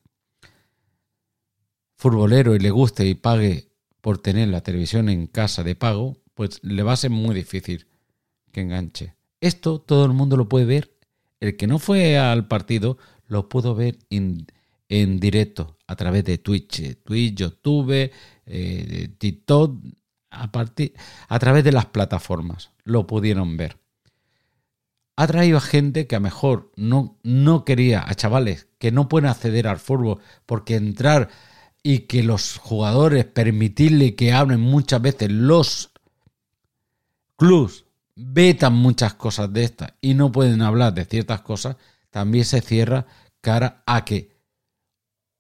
futbolero 1.97 2.55
y 2.55 2.59
le 2.59 2.69
guste 2.69 3.05
y 3.05 3.15
pague 3.15 3.69
por 4.01 4.19
tener 4.19 4.47
la 4.49 4.61
televisión 4.61 5.09
en 5.09 5.27
casa 5.27 5.63
de 5.63 5.75
pago, 5.75 6.17
pues 6.35 6.59
le 6.63 6.83
va 6.83 6.93
a 6.93 6.97
ser 6.97 7.09
muy 7.09 7.33
difícil 7.33 7.87
que 8.51 8.61
enganche. 8.61 9.15
Esto 9.41 9.79
todo 9.79 10.05
el 10.05 10.13
mundo 10.13 10.37
lo 10.37 10.47
puede 10.47 10.65
ver. 10.65 10.95
El 11.39 11.57
que 11.57 11.67
no 11.67 11.79
fue 11.79 12.17
al 12.17 12.47
partido 12.47 12.97
lo 13.27 13.49
pudo 13.49 13.75
ver 13.75 13.97
en, 14.09 14.45
directo 15.19 15.77
a 15.87 15.95
través 15.95 16.23
de 16.23 16.37
Twitch, 16.37 16.97
Twitch, 17.03 17.35
YouTube, 17.35 18.11
eh, 18.45 19.09
TikTok, 19.17 19.77
a, 20.29 20.51
partir, 20.51 20.93
a 21.27 21.39
través 21.39 21.63
de 21.63 21.71
las 21.71 21.85
plataformas. 21.85 22.71
Lo 22.83 23.07
pudieron 23.07 23.57
ver. 23.57 23.77
Ha 25.17 25.27
traído 25.27 25.57
a 25.57 25.61
gente 25.61 26.07
que 26.07 26.15
a 26.15 26.19
mejor 26.19 26.71
no, 26.75 27.17
no 27.23 27.63
quería, 27.63 28.03
a 28.05 28.13
chavales 28.15 28.67
que 28.79 28.91
no 28.91 29.07
pueden 29.07 29.29
acceder 29.29 29.67
al 29.67 29.79
fútbol 29.79 30.19
porque 30.45 30.75
entrar 30.75 31.29
y 31.81 31.99
que 31.99 32.23
los 32.23 32.57
jugadores 32.57 33.25
permitirle 33.25 34.15
que 34.15 34.33
hablen 34.33 34.59
muchas 34.59 35.01
veces 35.01 35.31
los 35.31 35.91
clubs 37.37 37.85
vetan 38.15 38.73
muchas 38.73 39.13
cosas 39.13 39.51
de 39.53 39.63
estas 39.63 39.93
y 40.01 40.13
no 40.15 40.31
pueden 40.31 40.61
hablar 40.61 40.93
de 40.93 41.05
ciertas 41.05 41.41
cosas, 41.41 41.77
también 42.09 42.45
se 42.45 42.61
cierra 42.61 43.05
cara 43.41 43.83
a 43.85 44.03
que 44.03 44.31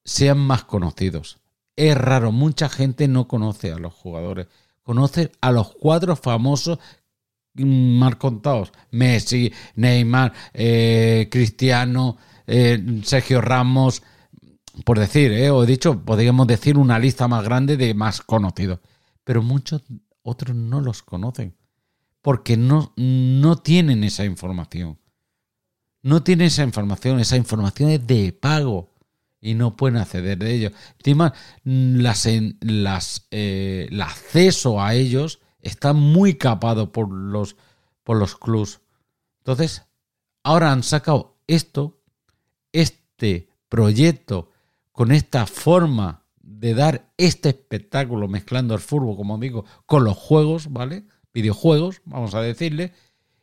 sean 0.03 0.37
más 0.37 0.63
conocidos. 0.63 1.39
Es 1.75 1.97
raro, 1.97 2.31
mucha 2.31 2.69
gente 2.69 3.07
no 3.07 3.27
conoce 3.27 3.71
a 3.71 3.77
los 3.77 3.93
jugadores 3.93 4.47
conoce 4.85 5.31
a 5.41 5.51
los 5.51 5.73
cuatro 5.73 6.15
famosos 6.15 6.79
más 7.55 8.15
contados. 8.17 8.71
Messi, 8.91 9.51
Neymar, 9.75 10.31
eh, 10.53 11.27
Cristiano, 11.29 12.17
eh, 12.45 13.01
Sergio 13.03 13.41
Ramos, 13.41 14.03
por 14.85 14.99
decir, 14.99 15.31
eh, 15.31 15.49
o 15.49 15.63
he 15.63 15.67
dicho, 15.67 16.05
podríamos 16.05 16.45
decir 16.47 16.77
una 16.77 16.99
lista 16.99 17.27
más 17.27 17.43
grande 17.43 17.77
de 17.77 17.93
más 17.93 18.21
conocidos. 18.21 18.79
Pero 19.23 19.41
muchos 19.41 19.81
otros 20.21 20.55
no 20.55 20.81
los 20.81 21.01
conocen, 21.01 21.55
porque 22.21 22.55
no, 22.55 22.93
no 22.95 23.57
tienen 23.57 24.03
esa 24.03 24.23
información. 24.23 24.99
No 26.03 26.21
tienen 26.21 26.47
esa 26.47 26.63
información, 26.63 27.19
esa 27.19 27.37
información 27.37 27.89
es 27.89 28.05
de 28.05 28.31
pago 28.31 28.91
y 29.45 29.53
no 29.53 29.77
pueden 29.77 29.97
acceder 29.97 30.39
de 30.39 30.55
ellos. 30.55 30.73
Encima, 30.97 31.31
las, 31.63 32.27
las, 32.61 33.27
eh, 33.29 33.87
el 33.91 34.01
acceso 34.01 34.81
a 34.81 34.95
ellos 34.95 35.39
está 35.61 35.93
muy 35.93 36.33
capado 36.33 36.91
por 36.91 37.11
los, 37.11 37.55
por 38.03 38.17
los 38.17 38.35
clubs. 38.35 38.81
Entonces, 39.37 39.83
ahora 40.41 40.71
han 40.71 40.81
sacado 40.81 41.37
esto, 41.45 42.01
este 42.71 43.49
proyecto, 43.69 44.49
con 44.91 45.11
esta 45.11 45.45
forma 45.45 46.25
de 46.41 46.73
dar 46.73 47.13
este 47.17 47.49
espectáculo 47.49 48.27
mezclando 48.27 48.73
el 48.73 48.79
fútbol, 48.79 49.15
como 49.15 49.37
digo, 49.37 49.65
con 49.85 50.03
los 50.03 50.17
juegos, 50.17 50.73
¿vale? 50.73 51.05
Videojuegos, 51.33 52.01
vamos 52.05 52.33
a 52.33 52.41
decirle. 52.41 52.93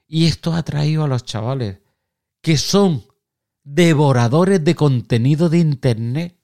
Y 0.08 0.26
esto 0.26 0.52
ha 0.52 0.64
traído 0.64 1.04
a 1.04 1.08
los 1.08 1.24
chavales 1.24 1.78
que 2.40 2.56
son 2.56 3.04
devoradores 3.64 4.62
de 4.64 4.74
contenido 4.74 5.48
de 5.48 5.58
Internet. 5.58 6.36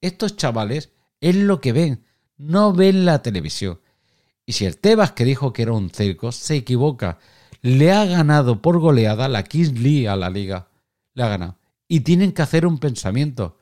Estos 0.00 0.36
chavales 0.36 0.90
es 1.20 1.36
lo 1.36 1.60
que 1.60 1.72
ven, 1.72 2.04
no 2.36 2.72
ven 2.72 3.04
la 3.04 3.22
televisión. 3.22 3.80
Y 4.46 4.52
si 4.52 4.64
el 4.64 4.78
Tebas 4.78 5.12
que 5.12 5.24
dijo 5.24 5.52
que 5.52 5.62
era 5.62 5.72
un 5.72 5.90
circo 5.90 6.32
se 6.32 6.56
equivoca, 6.56 7.18
le 7.60 7.92
ha 7.92 8.04
ganado 8.04 8.62
por 8.62 8.78
goleada 8.78 9.28
la 9.28 9.42
Kings 9.42 9.78
League 9.78 10.08
a 10.08 10.16
la 10.16 10.30
liga. 10.30 10.68
Le 11.14 11.22
ha 11.22 11.28
ganado. 11.28 11.58
Y 11.86 12.00
tienen 12.00 12.32
que 12.32 12.42
hacer 12.42 12.66
un 12.66 12.78
pensamiento. 12.78 13.58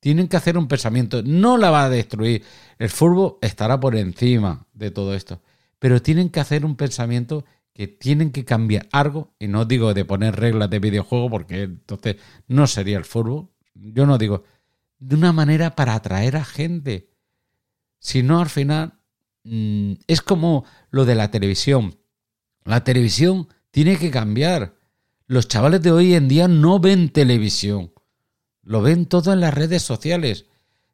Tienen 0.00 0.28
que 0.28 0.36
hacer 0.36 0.58
un 0.58 0.68
pensamiento. 0.68 1.22
No 1.22 1.56
la 1.56 1.70
va 1.70 1.84
a 1.84 1.90
destruir. 1.90 2.42
El 2.78 2.90
fútbol 2.90 3.36
estará 3.42 3.78
por 3.78 3.96
encima 3.96 4.66
de 4.72 4.90
todo 4.90 5.14
esto. 5.14 5.40
Pero 5.78 6.02
tienen 6.02 6.30
que 6.30 6.40
hacer 6.40 6.64
un 6.64 6.76
pensamiento 6.76 7.44
que 7.80 7.88
tienen 7.88 8.30
que 8.30 8.44
cambiar 8.44 8.90
algo, 8.92 9.32
y 9.38 9.48
no 9.48 9.64
digo 9.64 9.94
de 9.94 10.04
poner 10.04 10.36
reglas 10.36 10.68
de 10.68 10.80
videojuego 10.80 11.30
porque 11.30 11.62
entonces 11.62 12.16
no 12.46 12.66
sería 12.66 12.98
el 12.98 13.06
fútbol, 13.06 13.48
yo 13.72 14.04
no 14.04 14.18
digo, 14.18 14.44
de 14.98 15.16
una 15.16 15.32
manera 15.32 15.74
para 15.76 15.94
atraer 15.94 16.36
a 16.36 16.44
gente. 16.44 17.08
Si 17.98 18.22
no, 18.22 18.38
al 18.38 18.50
final 18.50 18.98
mm, 19.44 19.92
es 20.08 20.20
como 20.20 20.66
lo 20.90 21.06
de 21.06 21.14
la 21.14 21.30
televisión. 21.30 21.98
La 22.64 22.84
televisión 22.84 23.48
tiene 23.70 23.96
que 23.96 24.10
cambiar. 24.10 24.74
Los 25.26 25.48
chavales 25.48 25.80
de 25.80 25.90
hoy 25.90 26.12
en 26.12 26.28
día 26.28 26.48
no 26.48 26.80
ven 26.80 27.08
televisión. 27.08 27.94
Lo 28.62 28.82
ven 28.82 29.06
todo 29.06 29.32
en 29.32 29.40
las 29.40 29.54
redes 29.54 29.80
sociales. 29.80 30.44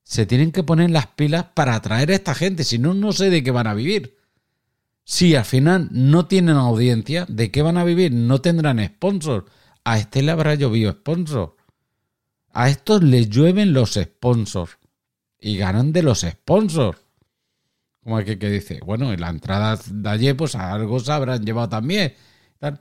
Se 0.05 0.25
tienen 0.25 0.53
que 0.53 0.62
poner 0.62 0.90
las 0.90 1.09
pilas 1.09 1.46
para 1.53 1.75
atraer 1.75 2.12
a 2.12 2.14
esta 2.14 2.37
gente, 2.37 2.62
si 2.62 2.79
no, 2.79 2.94
no 2.94 3.11
sé 3.11 3.29
de 3.29 3.42
qué 3.42 3.51
van 3.51 3.66
a 3.66 3.75
vivir. 3.75 4.15
Si 5.09 5.37
al 5.37 5.45
final 5.45 5.88
no 5.92 6.27
tienen 6.27 6.57
audiencia, 6.57 7.27
¿de 7.29 7.53
qué 7.53 7.62
van 7.62 7.77
a 7.77 7.85
vivir? 7.85 8.11
No 8.11 8.40
tendrán 8.40 8.85
sponsor. 8.85 9.45
A 9.85 9.99
este 10.01 10.21
le 10.21 10.33
habrá 10.33 10.57
llovido 10.57 10.90
sponsor. 10.90 11.57
A 12.53 12.69
estos 12.69 13.05
les 13.05 13.31
llueven 13.31 13.73
los 13.73 13.95
sponsors. 13.95 14.79
Y 15.38 15.59
ganan 15.59 15.92
de 15.92 16.03
los 16.03 16.23
sponsors. 16.23 16.99
Como 18.03 18.16
aquel 18.16 18.40
que 18.40 18.51
dice, 18.51 18.81
bueno, 18.85 19.12
en 19.12 19.21
la 19.21 19.29
entrada 19.29 19.79
de 19.88 20.11
ayer, 20.11 20.37
pues 20.37 20.57
algo 20.57 20.99
se 20.99 21.12
habrán 21.12 21.45
llevado 21.45 21.69
también. 21.69 22.14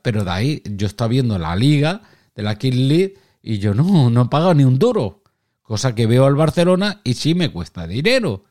Pero 0.02 0.24
de 0.24 0.32
ahí 0.32 0.64
yo 0.66 0.88
estaba 0.88 1.10
viendo 1.10 1.38
la 1.38 1.56
liga 1.56 2.02
de 2.34 2.42
la 2.42 2.58
King 2.58 2.88
League 2.88 3.20
y 3.44 3.60
yo 3.60 3.76
no, 3.76 4.10
no 4.10 4.24
he 4.24 4.30
pagado 4.30 4.56
ni 4.56 4.64
un 4.64 4.80
duro. 4.80 5.22
Cosa 5.62 5.94
que 5.94 6.08
veo 6.08 6.26
al 6.26 6.36
Barcelona 6.36 7.02
y 7.04 7.14
sí 7.14 7.36
me 7.36 7.52
cuesta 7.52 7.86
dinero 7.86 8.46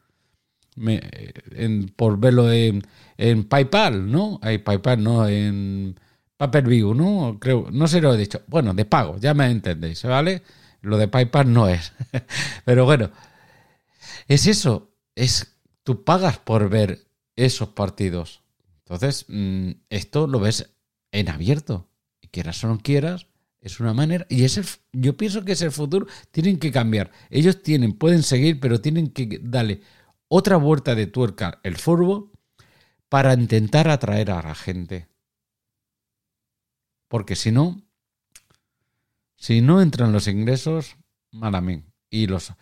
por 1.96 2.18
verlo 2.18 2.50
en, 2.52 2.82
en, 3.16 3.44
PayPal, 3.44 4.10
¿no? 4.10 4.38
Hay 4.42 4.58
PayPal, 4.58 5.02
¿no? 5.02 5.28
En 5.28 5.96
View, 6.38 6.94
¿no? 6.94 7.38
Creo, 7.40 7.68
no 7.70 7.88
sé 7.88 8.00
lo 8.00 8.14
he 8.14 8.18
dicho. 8.18 8.42
Bueno, 8.46 8.74
de 8.74 8.84
pago, 8.84 9.18
ya 9.18 9.34
me 9.34 9.46
entendéis, 9.50 10.02
¿vale? 10.04 10.42
Lo 10.80 10.98
de 10.98 11.08
PayPal 11.08 11.52
no 11.52 11.68
es. 11.68 11.92
Pero 12.64 12.84
bueno, 12.84 13.10
es 14.28 14.46
eso. 14.46 14.92
Es, 15.14 15.56
tú 15.82 16.04
pagas 16.04 16.38
por 16.38 16.68
ver 16.68 17.06
esos 17.36 17.70
partidos. 17.70 18.42
Entonces, 18.80 19.26
mm, 19.28 19.70
esto 19.88 20.26
lo 20.26 20.40
ves 20.40 20.70
en 21.12 21.30
abierto. 21.30 21.88
Quieras 22.30 22.62
o 22.64 22.68
no 22.68 22.78
quieras, 22.78 23.28
Es 23.60 23.80
una 23.80 23.94
manera, 23.94 24.26
y 24.28 24.44
es 24.44 24.80
yo 24.92 25.16
pienso 25.16 25.42
que 25.44 25.52
es 25.52 25.62
el 25.62 25.70
futuro, 25.70 26.06
tienen 26.32 26.58
que 26.58 26.70
cambiar. 26.70 27.12
Ellos 27.30 27.62
tienen, 27.62 27.92
pueden 27.92 28.22
seguir, 28.22 28.60
pero 28.60 28.80
tienen 28.80 29.08
que 29.08 29.40
darle 29.42 29.80
otra 30.36 30.56
vuelta 30.56 30.96
de 30.96 31.06
tuerca 31.06 31.60
el 31.62 31.76
fútbol 31.76 32.32
para 33.08 33.34
intentar 33.34 33.88
atraer 33.88 34.32
a 34.32 34.42
la 34.42 34.56
gente. 34.56 35.06
Porque 37.06 37.36
si 37.36 37.52
no, 37.52 37.86
si 39.36 39.60
no 39.60 39.80
entran 39.80 40.12
los 40.12 40.26
ingresos, 40.26 40.96
mal 41.30 41.84
Y 42.10 42.26
los, 42.26 42.52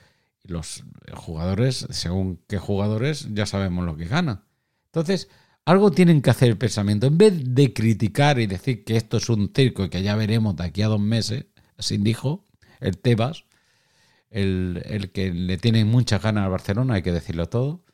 los 0.42 0.85
jugadores, 1.14 1.87
según 1.88 2.44
qué 2.46 2.58
jugadores, 2.58 3.28
ya 3.32 3.46
sabemos 3.46 3.87
lo 3.87 3.96
que 3.96 4.04
ganan. 4.04 4.44
Entonces, 4.85 5.30
algo 5.64 5.92
tienen 5.92 6.20
que 6.20 6.28
hacer 6.28 6.50
el 6.50 6.58
pensamiento. 6.58 7.06
En 7.06 7.16
vez 7.16 7.54
de 7.54 7.72
criticar 7.72 8.38
y 8.38 8.46
decir 8.46 8.85
que 8.85 8.98
esto 8.98 9.16
es 9.16 9.30
un 9.30 9.50
circo 9.56 9.85
y 9.85 9.88
que 9.88 10.02
ya 10.02 10.14
veremos 10.14 10.56
de 10.56 10.64
aquí 10.64 10.82
a 10.82 10.88
dos 10.88 11.00
meses, 11.00 11.46
así 11.78 11.96
dijo 11.96 12.44
el 12.80 12.98
Tebas, 12.98 13.46
el, 14.33 14.83
el 14.87 15.12
que 15.12 15.33
le 15.33 15.59
tiene 15.59 15.85
muchas 15.85 16.23
ganas 16.23 16.45
al 16.45 16.51
Barcelona, 16.51 16.95
hay 16.95 17.03
que 17.03 17.12
decirlo 17.12 17.49
todo. 17.49 17.85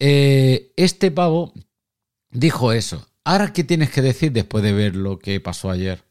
Eh, 0.00 0.72
este 0.76 1.10
pavo 1.10 1.52
dijo 2.30 2.72
eso. 2.72 3.06
Ahora, 3.24 3.52
¿qué 3.52 3.64
tienes 3.64 3.90
que 3.90 4.02
decir 4.02 4.32
después 4.32 4.64
de 4.64 4.72
ver 4.72 4.96
lo 4.96 5.18
que 5.18 5.40
pasó 5.40 5.70
ayer? 5.70 6.04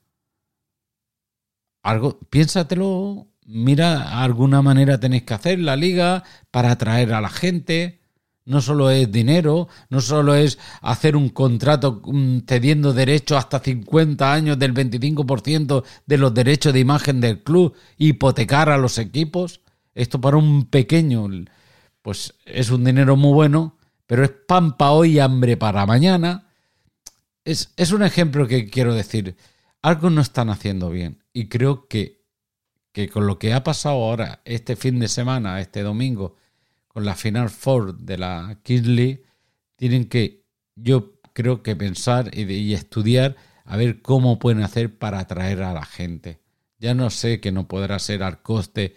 Algo, 1.84 2.20
piénsatelo, 2.30 3.28
mira, 3.46 4.22
alguna 4.22 4.62
manera 4.62 5.00
tenéis 5.00 5.24
que 5.24 5.34
hacer 5.34 5.60
la 5.60 5.76
liga 5.76 6.24
para 6.52 6.72
atraer 6.72 7.14
a 7.14 7.22
la 7.22 7.30
gente. 7.30 8.02
No 8.48 8.62
solo 8.62 8.90
es 8.90 9.12
dinero, 9.12 9.68
no 9.90 10.00
solo 10.00 10.34
es 10.34 10.58
hacer 10.82 11.18
un 11.18 11.28
contrato 11.28 12.02
mm, 12.06 12.46
cediendo 12.48 12.94
derechos 12.94 13.38
hasta 13.38 13.60
50 13.60 14.32
años 14.32 14.58
del 14.58 14.74
25% 14.74 15.84
de 16.06 16.18
los 16.18 16.34
derechos 16.34 16.72
de 16.72 16.80
imagen 16.80 17.20
del 17.20 17.44
club, 17.44 17.76
hipotecar 17.98 18.70
a 18.70 18.78
los 18.78 19.00
equipos. 19.00 19.60
Esto 19.94 20.22
para 20.22 20.38
un 20.38 20.68
pequeño, 20.68 21.28
pues 22.02 22.36
es 22.46 22.70
un 22.72 22.86
dinero 22.86 23.18
muy 23.18 23.34
bueno, 23.34 23.78
pero 24.06 24.24
es 24.24 24.32
pan 24.48 24.78
para 24.78 24.92
hoy 24.92 25.16
y 25.16 25.20
hambre 25.20 25.58
para 25.58 25.86
mañana. 25.86 26.48
Es, 27.44 27.74
es 27.76 27.92
un 27.92 28.02
ejemplo 28.02 28.48
que 28.48 28.70
quiero 28.70 28.96
decir. 28.96 29.36
Algo 29.82 30.10
no 30.10 30.22
están 30.22 30.50
haciendo 30.50 30.90
bien. 30.90 31.22
Y 31.34 31.50
creo 31.50 31.90
que, 31.90 32.24
que 32.94 33.10
con 33.10 33.28
lo 33.28 33.40
que 33.40 33.52
ha 33.52 33.66
pasado 33.66 33.96
ahora, 33.96 34.40
este 34.46 34.78
fin 34.78 35.00
de 35.00 35.10
semana, 35.10 35.60
este 35.60 35.84
domingo, 35.84 36.38
con 36.98 37.06
la 37.06 37.14
Final 37.14 37.52
Four 37.52 38.00
de 38.00 38.18
la 38.18 38.58
Kingsley, 38.64 39.22
tienen 39.76 40.06
que, 40.06 40.48
yo 40.74 41.20
creo 41.34 41.62
que 41.62 41.76
pensar 41.76 42.36
y, 42.36 42.74
estudiar 42.74 43.36
a 43.66 43.78
ver 43.78 44.02
cómo 44.02 44.40
pueden 44.40 44.64
hacer 44.64 44.98
para 44.98 45.20
atraer 45.20 45.62
a 45.62 45.74
la 45.74 45.86
gente. 45.86 46.40
Ya 46.80 46.96
no 46.96 47.12
sé 47.12 47.40
que 47.40 47.52
no 47.52 47.68
podrá 47.68 48.00
ser 48.00 48.24
al 48.24 48.42
coste 48.42 48.96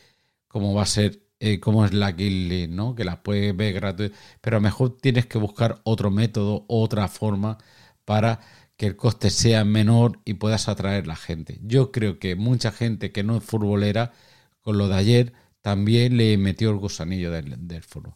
como 0.48 0.72
va 0.72 0.84
a 0.84 0.86
ser, 0.86 1.26
eh, 1.40 1.60
como 1.60 1.84
es 1.84 1.92
la 1.92 2.16
Kingsley, 2.16 2.68
¿no? 2.68 2.94
Que 2.94 3.04
la 3.04 3.22
puedes 3.22 3.54
ver 3.54 3.74
gratuita, 3.74 4.16
pero 4.40 4.56
a 4.56 4.60
lo 4.60 4.62
mejor 4.62 4.96
tienes 4.96 5.26
que 5.26 5.36
buscar 5.36 5.82
otro 5.84 6.10
método, 6.10 6.64
otra 6.68 7.06
forma 7.06 7.58
para 8.06 8.40
que 8.78 8.86
el 8.86 8.96
coste 8.96 9.28
sea 9.28 9.66
menor 9.66 10.20
y 10.24 10.32
puedas 10.34 10.70
atraer 10.70 11.06
la 11.06 11.16
gente. 11.16 11.58
Yo 11.64 11.92
creo 11.92 12.18
que 12.18 12.34
mucha 12.34 12.72
gente 12.72 13.12
que 13.12 13.24
no 13.24 13.36
es 13.36 13.44
futbolera, 13.44 14.12
con 14.62 14.78
lo 14.78 14.88
de 14.88 14.94
ayer, 14.94 15.32
también 15.62 16.16
le 16.16 16.36
metió 16.38 16.70
el 16.70 16.76
gusanillo 16.76 17.30
del, 17.30 17.66
del 17.66 17.82
fútbol. 17.82 18.14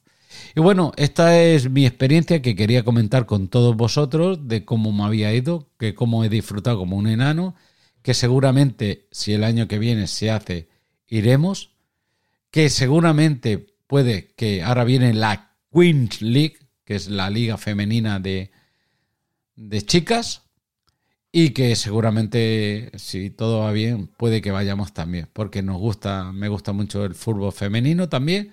Y 0.55 0.61
bueno, 0.61 0.93
esta 0.97 1.41
es 1.41 1.71
mi 1.71 1.87
experiencia 1.87 2.43
que 2.43 2.57
quería 2.57 2.85
comentar 2.85 3.27
con 3.27 3.49
todos 3.49 3.77
vosotros 3.77 4.49
de 4.49 4.65
cómo 4.65 4.93
me 4.93 5.05
había 5.05 5.33
ido, 5.33 5.71
que 5.79 5.95
cómo 5.95 6.25
he 6.25 6.29
disfrutado 6.29 6.79
como 6.79 6.97
un 6.97 7.07
enano, 7.07 7.55
que 8.03 8.15
seguramente 8.15 9.09
si 9.11 9.33
el 9.33 9.45
año 9.45 9.69
que 9.69 9.79
viene 9.79 10.07
se 10.07 10.31
hace, 10.31 10.69
iremos, 11.09 11.71
que 12.51 12.69
seguramente 12.69 13.59
puede 13.87 14.35
que 14.35 14.63
ahora 14.63 14.85
viene 14.85 15.15
la 15.15 15.57
Queens 15.73 16.23
League, 16.23 16.59
que 16.85 16.95
es 16.95 17.09
la 17.09 17.31
liga 17.31 17.57
femenina 17.57 18.21
de, 18.21 18.51
de 19.57 19.83
chicas, 19.83 20.43
y 21.37 21.51
que 21.51 21.75
seguramente 21.75 22.93
si 22.95 23.29
todo 23.29 23.61
va 23.63 23.73
bien 23.73 24.07
puede 24.07 24.41
que 24.41 24.53
vayamos 24.53 24.95
también 24.95 25.29
porque 25.33 25.63
nos 25.63 25.79
gusta 25.79 26.31
me 26.33 26.47
gusta 26.49 26.73
mucho 26.73 27.05
el 27.05 27.17
fútbol 27.17 27.53
femenino 27.53 28.09
también 28.09 28.53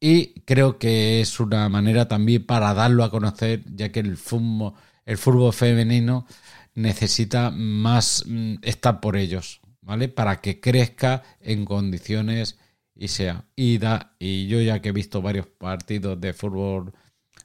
y 0.00 0.40
creo 0.42 0.78
que 0.78 1.22
es 1.22 1.40
una 1.40 1.66
manera 1.70 2.06
también 2.06 2.44
para 2.44 2.74
darlo 2.74 3.04
a 3.04 3.10
conocer 3.10 3.62
ya 3.74 3.90
que 3.90 4.00
el 4.00 4.18
fútbol, 4.18 4.74
el 5.06 5.16
fútbol 5.16 5.54
femenino 5.54 6.26
necesita 6.74 7.50
más 7.50 8.24
mm, 8.26 8.56
estar 8.60 9.00
por 9.00 9.16
ellos 9.16 9.62
vale 9.80 10.08
para 10.08 10.42
que 10.42 10.60
crezca 10.60 11.22
en 11.40 11.64
condiciones 11.64 12.58
y 12.94 13.08
sea 13.08 13.46
y 13.56 13.80
y 14.18 14.46
yo 14.48 14.60
ya 14.60 14.82
que 14.82 14.90
he 14.90 14.92
visto 14.92 15.22
varios 15.22 15.46
partidos 15.46 16.20
de 16.20 16.34
fútbol 16.34 16.92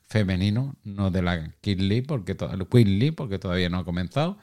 femenino, 0.10 0.76
no 0.84 1.12
de 1.12 1.22
la 1.22 1.54
Queen 1.62 2.04
porque, 2.06 2.36
Queen 2.70 3.16
porque 3.16 3.40
todavía 3.40 3.70
no 3.70 3.80
ha 3.80 3.86
comenzado. 3.86 4.38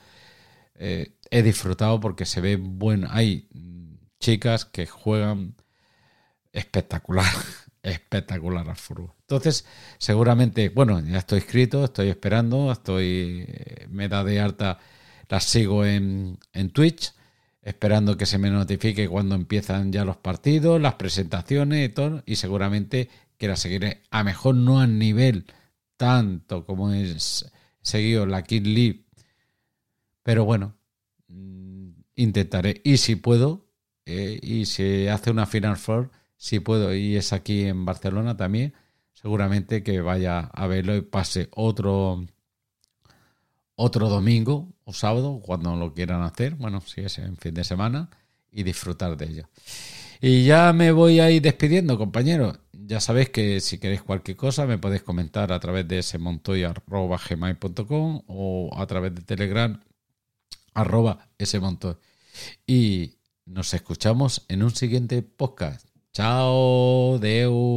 Eh, 0.76 1.16
he 1.30 1.42
disfrutado 1.42 2.00
porque 2.00 2.24
se 2.24 2.40
ve 2.40 2.56
bueno. 2.56 3.08
Hay 3.10 3.48
chicas 4.20 4.64
que 4.64 4.86
juegan 4.86 5.56
espectacular, 6.52 7.26
espectacular 7.82 8.68
al 8.68 8.76
fútbol. 8.76 9.12
Entonces, 9.22 9.66
seguramente, 9.98 10.68
bueno, 10.68 11.00
ya 11.00 11.18
estoy 11.18 11.38
escrito, 11.40 11.84
estoy 11.84 12.08
esperando, 12.08 12.70
estoy, 12.70 13.44
eh, 13.48 13.86
me 13.90 14.08
da 14.08 14.22
de 14.22 14.40
alta, 14.40 14.78
las 15.28 15.44
sigo 15.44 15.84
en, 15.84 16.38
en 16.52 16.70
Twitch, 16.70 17.12
esperando 17.62 18.16
que 18.16 18.26
se 18.26 18.38
me 18.38 18.50
notifique 18.50 19.08
cuando 19.08 19.34
empiezan 19.34 19.92
ya 19.92 20.04
los 20.04 20.16
partidos, 20.16 20.80
las 20.80 20.94
presentaciones 20.94 21.88
y 21.88 21.92
todo, 21.92 22.22
y 22.24 22.36
seguramente 22.36 23.10
que 23.38 23.48
la 23.48 23.56
seguiré 23.56 24.02
a 24.10 24.24
mejor 24.24 24.54
no 24.54 24.80
a 24.80 24.86
nivel 24.86 25.46
tanto 25.96 26.64
como 26.64 26.92
es 26.92 27.50
seguido 27.80 28.26
la 28.26 28.42
Kid 28.42 28.66
League, 28.66 29.06
pero 30.22 30.44
bueno, 30.44 30.76
mm, 31.28 31.90
intentaré. 32.16 32.80
Y 32.84 32.98
si 32.98 33.16
puedo, 33.16 33.66
eh, 34.04 34.38
y 34.42 34.66
si 34.66 35.08
hace 35.08 35.30
una 35.30 35.46
Final 35.46 35.76
Four, 35.76 36.10
si 36.36 36.60
puedo, 36.60 36.94
y 36.94 37.16
es 37.16 37.32
aquí 37.32 37.62
en 37.62 37.84
Barcelona 37.84 38.36
también, 38.36 38.74
seguramente 39.12 39.82
que 39.82 40.00
vaya 40.00 40.40
a 40.40 40.66
verlo 40.66 40.96
y 40.96 41.02
pase 41.02 41.48
otro 41.52 42.26
otro 43.76 44.08
domingo 44.08 44.72
o 44.84 44.92
sábado, 44.92 45.40
cuando 45.44 45.76
lo 45.76 45.92
quieran 45.94 46.22
hacer, 46.22 46.54
bueno, 46.54 46.80
si 46.80 47.02
es 47.02 47.18
en 47.18 47.36
fin 47.36 47.54
de 47.54 47.62
semana, 47.64 48.10
y 48.50 48.62
disfrutar 48.62 49.16
de 49.16 49.26
ello. 49.26 49.48
Y 50.20 50.44
ya 50.44 50.72
me 50.72 50.92
voy 50.92 51.20
a 51.20 51.30
ir 51.30 51.42
despidiendo, 51.42 51.98
compañeros. 51.98 52.58
Ya 52.88 53.00
sabéis 53.00 53.30
que 53.30 53.58
si 53.60 53.78
queréis 53.78 54.02
cualquier 54.02 54.36
cosa 54.36 54.64
me 54.64 54.78
podéis 54.78 55.02
comentar 55.02 55.52
a 55.52 55.58
través 55.58 55.88
de 55.88 55.98
ese 55.98 56.18
montoy.gmail.com 56.18 58.22
o 58.28 58.70
a 58.76 58.86
través 58.86 59.12
de 59.12 59.22
Telegram 59.22 59.82
arroba 60.72 61.26
ese 61.36 61.58
montoy. 61.58 61.96
Y 62.64 63.16
nos 63.44 63.74
escuchamos 63.74 64.46
en 64.48 64.62
un 64.62 64.70
siguiente 64.70 65.22
podcast. 65.22 65.88
Chao, 66.12 67.18
Deu. 67.18 67.76